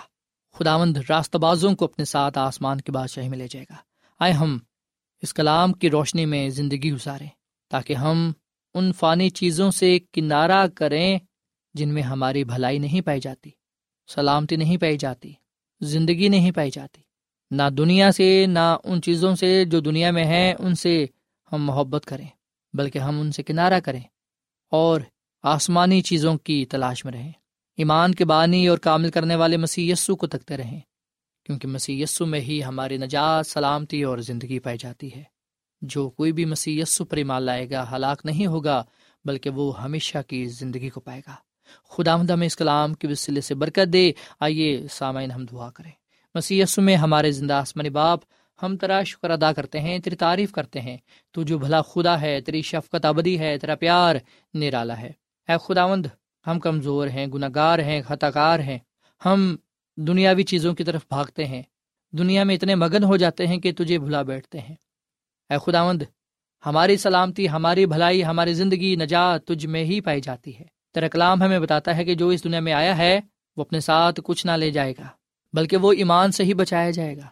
خدا 0.58 0.78
مند 0.78 0.97
راست 1.10 1.36
بازوں 1.36 1.75
کو 1.75 1.86
اپنے 1.86 2.06
ساتھ 2.06 2.38
آسمان 2.38 2.82
کے 2.82 2.91
بادشاہی 2.91 3.30
میں 3.30 3.38
لے 3.38 3.47
جائے 3.47 3.65
گا۔ 3.69 3.75
آئے 4.19 4.34
ہم 4.34 4.58
اس 5.21 5.34
کلام 5.34 5.73
کی 5.73 5.89
روشنی 5.89 6.25
میں 6.25 6.49
زندگی 6.49 6.93
گزاریں 6.93 7.28
تاکہ 7.69 7.93
ہم 7.93 8.32
ان 8.73 8.91
فانی 8.93 9.30
چیزوں 9.30 9.71
سے 9.71 9.99
کنارہ 10.13 10.67
کریں 10.67 11.19
جن 11.73 11.93
میں 11.93 12.02
ہماری 12.02 12.43
بھلائی 12.43 12.80
نہیں 12.80 13.02
پائی 13.02 13.19
جاتی، 13.19 13.49
سلامتی 14.08 14.56
نہیں 14.56 14.78
پائی 14.78 14.97
جاتی، 14.97 15.34
زندگی 15.82 16.30
نہیں 16.30 16.52
پائی 16.52 16.71
جاتی۔ 16.71 17.02
نہ 17.52 17.64
دنیا 17.78 18.12
سے، 18.12 18.46
نہ 18.48 18.78
ان 18.84 19.02
چیزوں 19.02 19.36
سے 19.36 19.66
جو 19.66 19.80
دنیا 19.80 20.12
میں 20.12 20.26
ہیں، 20.26 20.54
ان 20.60 20.76
سے 20.76 21.06
ہم 21.52 21.64
محبت 21.64 22.06
کریں، 22.06 22.28
بلکہ 22.74 23.00
ہم 23.00 23.20
ان 23.20 23.32
سے 23.32 23.44
کنارہ 23.44 23.80
کریں 23.80 24.02
اور 24.72 25.02
آسمانی 25.44 26.02
چیزوں 26.02 26.38
کی 26.38 26.66
تلاش 26.66 27.06
میں 27.06 27.14
رہیں۔ 27.14 27.32
ایمان 27.78 28.16
کے 28.16 28.26
بانی 28.26 28.68
اور 28.68 28.78
کامل 28.78 29.12
کرنے 29.12 29.36
والے 29.36 29.58
مسیح 29.58 29.94
یسو 29.94 30.16
کو 30.16 30.28
تکتے 30.28 30.58
رہیں، 30.58 30.80
کیونکہ 31.46 31.68
مسیح 31.68 32.04
یسو 32.04 32.26
میں 32.26 32.40
ہی 32.40 32.64
ہماری 32.64 32.98
نجات، 32.98 33.48
سلامتی 33.48 34.04
اور 34.04 34.18
زندگی 34.18 34.60
پائی 34.60 34.78
جاتی 34.78 35.16
ہے۔ 35.16 35.24
جو 35.82 36.10
کوئی 36.10 36.32
بھی 36.32 36.46
مسیح 36.46 36.82
یسو 36.82 37.06
پر 37.06 37.18
ایمان 37.18 37.44
لائے 37.44 37.70
گا، 37.70 37.92
ہلاک 37.92 38.22
نہیں 38.26 38.46
ہوگا، 38.46 38.84
بلکہ 39.26 39.50
وہ 39.50 39.84
ہمیشہ 39.84 40.18
کی 40.28 40.46
زندگی 40.46 40.90
کو 40.90 41.00
پائے 41.00 41.22
گا۔ 41.28 41.36
خدا 41.90 42.18
مد 42.18 42.30
ہمیں 42.30 42.48
اس 42.48 42.56
کلام 42.56 42.94
کے 42.94 43.08
وسیلے 43.08 43.42
سے 43.42 43.56
برکت 43.56 43.94
دے۔ 43.94 44.12
آئیے 44.40 44.88
سامعین 44.92 45.32
ہم 45.32 45.46
دعا 45.46 45.72
کریں۔ 45.72 45.92
مسیح 46.36 46.63
یسو 46.63 46.82
میں 46.82 46.96
ہمارے 46.96 47.32
زندہ 47.32 47.54
آسمانی 47.54 47.89
باپ، 47.89 48.20
ہم 48.63 48.78
تیرا 48.78 49.04
شکر 49.04 49.30
ادا 49.30 49.54
کرتے 49.54 49.80
ہیں، 49.80 50.00
تیری 50.00 50.15
تعریف 50.15 50.52
کرتے 50.52 50.82
ہیں۔ 50.82 50.98
تو 51.32 51.44
جو 51.44 51.58
بھلا 51.58 51.82
خدا 51.82 52.22
ہے، 52.22 52.42
تیری 52.42 52.62
شفقت 52.62 53.06
ابدی 53.06 53.39
ہے، 53.39 53.58
تیرا 53.58 53.76
پیار 53.76 54.15
نرالا 54.54 54.98
ہے۔ 54.98 55.12
اے 55.48 55.56
خداوند، 55.62 56.06
ہم 56.48 56.60
کمزور 56.60 57.08
ہیں 57.08 57.28
گناہ 57.28 57.50
گار 57.56 57.80
ہیں 57.80 58.02
خطا 58.02 58.32
کار 58.32 58.60
ہیں۔ 58.60 58.78
ہم 59.26 59.56
دنیاوی 59.98 60.44
چیزوں 60.44 60.74
کی 60.74 60.84
طرف 60.84 61.02
بھاگتے 61.10 61.46
ہیں۔ 61.46 61.63
دنیا 62.12 62.44
میں 62.44 62.56
اتنے 62.56 62.76
مگن 62.76 63.04
ہو 63.04 63.18
جاتے 63.18 63.48
ہیں 63.48 63.58
کہ 63.58 63.72
تجھے 63.78 64.00
بھلا 64.00 64.22
بیٹھتے 64.22 64.60
ہیں۔ 64.60 64.76
اے 65.50 65.72
خداوند، 65.72 66.02
ہماری 66.65 66.98
سلامتی، 66.98 67.50
ہماری 67.50 67.86
بھلائی، 67.86 68.26
ہماری 68.26 68.54
زندگی 68.54 68.96
نجات 68.96 69.46
تجھ 69.46 69.65
میں 69.65 69.84
ہی 69.84 70.02
پائی 70.02 70.22
جاتی 70.22 70.60
ہے۔ 70.60 70.65
تیرا 70.94 71.08
کلام 71.08 71.42
ہمیں 71.42 71.60
بتاتا 71.60 71.98
ہے 71.98 72.06
کہ 72.06 72.15
جو 72.15 72.28
اس 72.28 72.44
دنیا 72.44 72.60
میں 72.60 72.74
آیا 72.74 72.98
ہے، 72.98 73.20
وہ 73.58 73.62
اپنے 73.62 73.80
ساتھ 73.80 74.20
کچھ 74.24 74.46
نہ 74.46 74.52
لے 74.52 74.72
جائے 74.72 74.94
گا۔ 75.00 75.18
بلکہ 75.54 75.78
وہ 75.78 75.92
ایمان 75.92 76.32
سے 76.32 76.44
ہی 76.44 76.54
بچایا 76.54 76.92
جائے 76.92 77.18
گا۔ 77.18 77.28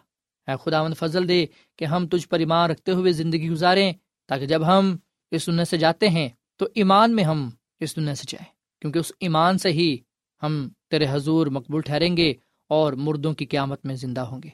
اے 0.48 0.54
خدا 0.64 0.82
مند 0.82 0.94
فضل 0.98 1.28
دے 1.28 1.46
کہ 1.76 1.84
ہم 1.84 2.06
تجھ 2.06 2.28
پر 2.28 2.38
ایمان 2.38 2.70
رکھتے 2.70 2.92
ہوئے 2.92 3.12
زندگی 3.12 3.50
گزاریں 3.50 3.92
تاکہ 4.28 4.46
جب 4.46 4.66
ہم 4.66 4.96
اس 5.30 5.46
دنیا 5.46 5.64
سے 5.64 5.76
جاتے 5.76 6.08
ہیں 6.08 6.28
تو 6.56 6.66
ایمان 6.74 7.14
میں 7.16 7.24
ہم 7.24 7.48
اس 7.80 7.96
دنیا 7.96 8.14
سے 8.14 8.24
جائیں، 8.28 8.50
کیونکہ 8.80 8.98
اس 8.98 9.12
ایمان 9.20 9.58
سے 9.58 9.72
ہی 9.72 9.96
ہم 10.42 10.68
تیرے 10.90 11.06
حضور 11.10 11.46
مقبول 11.46 11.80
ٹھہریں 11.80 12.16
گے 12.16 12.32
اور 12.70 12.92
مردوں 12.92 13.32
کی 13.34 13.46
قیامت 13.46 13.86
میں 13.86 13.94
زندہ 13.94 14.20
ہوں 14.20 14.42
گے۔ 14.42 14.48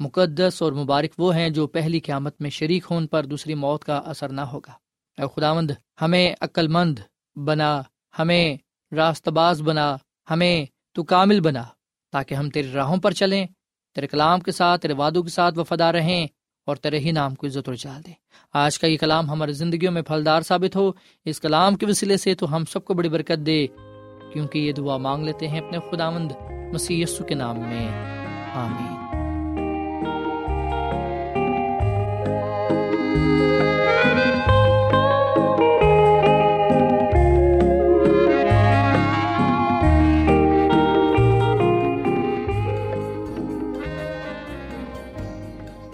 مقدس 0.00 0.62
اور 0.62 0.72
مبارک 0.72 1.12
وہ 1.18 1.34
ہیں 1.34 1.48
جو 1.48 1.66
پہلی 1.66 2.00
قیامت 2.00 2.40
میں 2.40 2.50
شریک 2.50 2.86
ہون 2.90 3.06
پر 3.06 3.24
دوسری 3.24 3.54
موت 3.54 3.84
کا 3.84 3.96
اثر 3.96 4.28
نہ 4.28 4.40
ہوگا۔ 4.40 4.72
اے 5.18 5.26
خدا 5.34 5.52
مند 5.54 5.70
ہمیں 6.02 6.34
عقل 6.40 6.68
مند 6.68 6.98
بنا، 7.36 7.82
ہمیں 8.18 8.56
راست 8.92 9.28
باز 9.28 9.62
بنا، 9.62 9.96
ہمیں 10.30 10.64
تو 10.92 11.02
کامل 11.04 11.40
بنا۔ 11.40 11.64
تاکہ 12.12 12.34
ہم 12.34 12.50
تیری 12.50 12.72
راہوں 12.72 12.96
پر 12.96 13.10
چلیں، 13.10 13.46
تیرے 13.94 14.06
کلام 14.06 14.40
کے 14.40 14.52
ساتھ، 14.52 14.80
تیرے 14.80 14.92
وادوں 14.92 15.22
کے 15.22 15.28
ساتھ 15.28 15.58
وفادار 15.58 15.94
رہیں 15.94 16.26
اور 16.66 16.76
تیرے 16.76 16.98
ہی 16.98 17.12
نام 17.12 17.34
کو 17.34 17.46
عزت 17.46 17.68
و 17.68 17.74
جال 17.74 18.06
دیں۔ 18.06 18.12
آج 18.52 18.78
کا 18.78 18.86
یہ 18.86 18.96
کلام 18.96 19.30
ہماری 19.30 19.52
زندگیوں 19.52 19.92
میں 19.92 20.02
پھلدار 20.02 20.42
ثابت 20.42 20.76
ہو۔ 20.76 20.92
اس 21.24 21.40
کلام 21.40 21.76
کے 21.76 21.86
وسیلے 21.86 22.16
سے 22.16 22.34
تو 22.34 22.56
ہم 22.56 22.64
سب 22.64 22.84
کو 22.84 22.94
بڑی 22.94 23.08
برکت 23.08 23.46
دے، 23.46 23.66
کیونکہ 24.32 24.58
یہ 24.58 24.72
دعا 24.72 24.96
مانگ 24.96 25.24
لیتے 25.24 25.48
ہیں 25.48 25.60
اپنے 25.60 25.78
خدا 25.90 26.10
مند 26.10 26.32
مسی 26.72 27.04
کے 27.28 27.34
نام 27.34 27.60
میں۔ 27.60 27.88
آمین۔ 28.54 29.08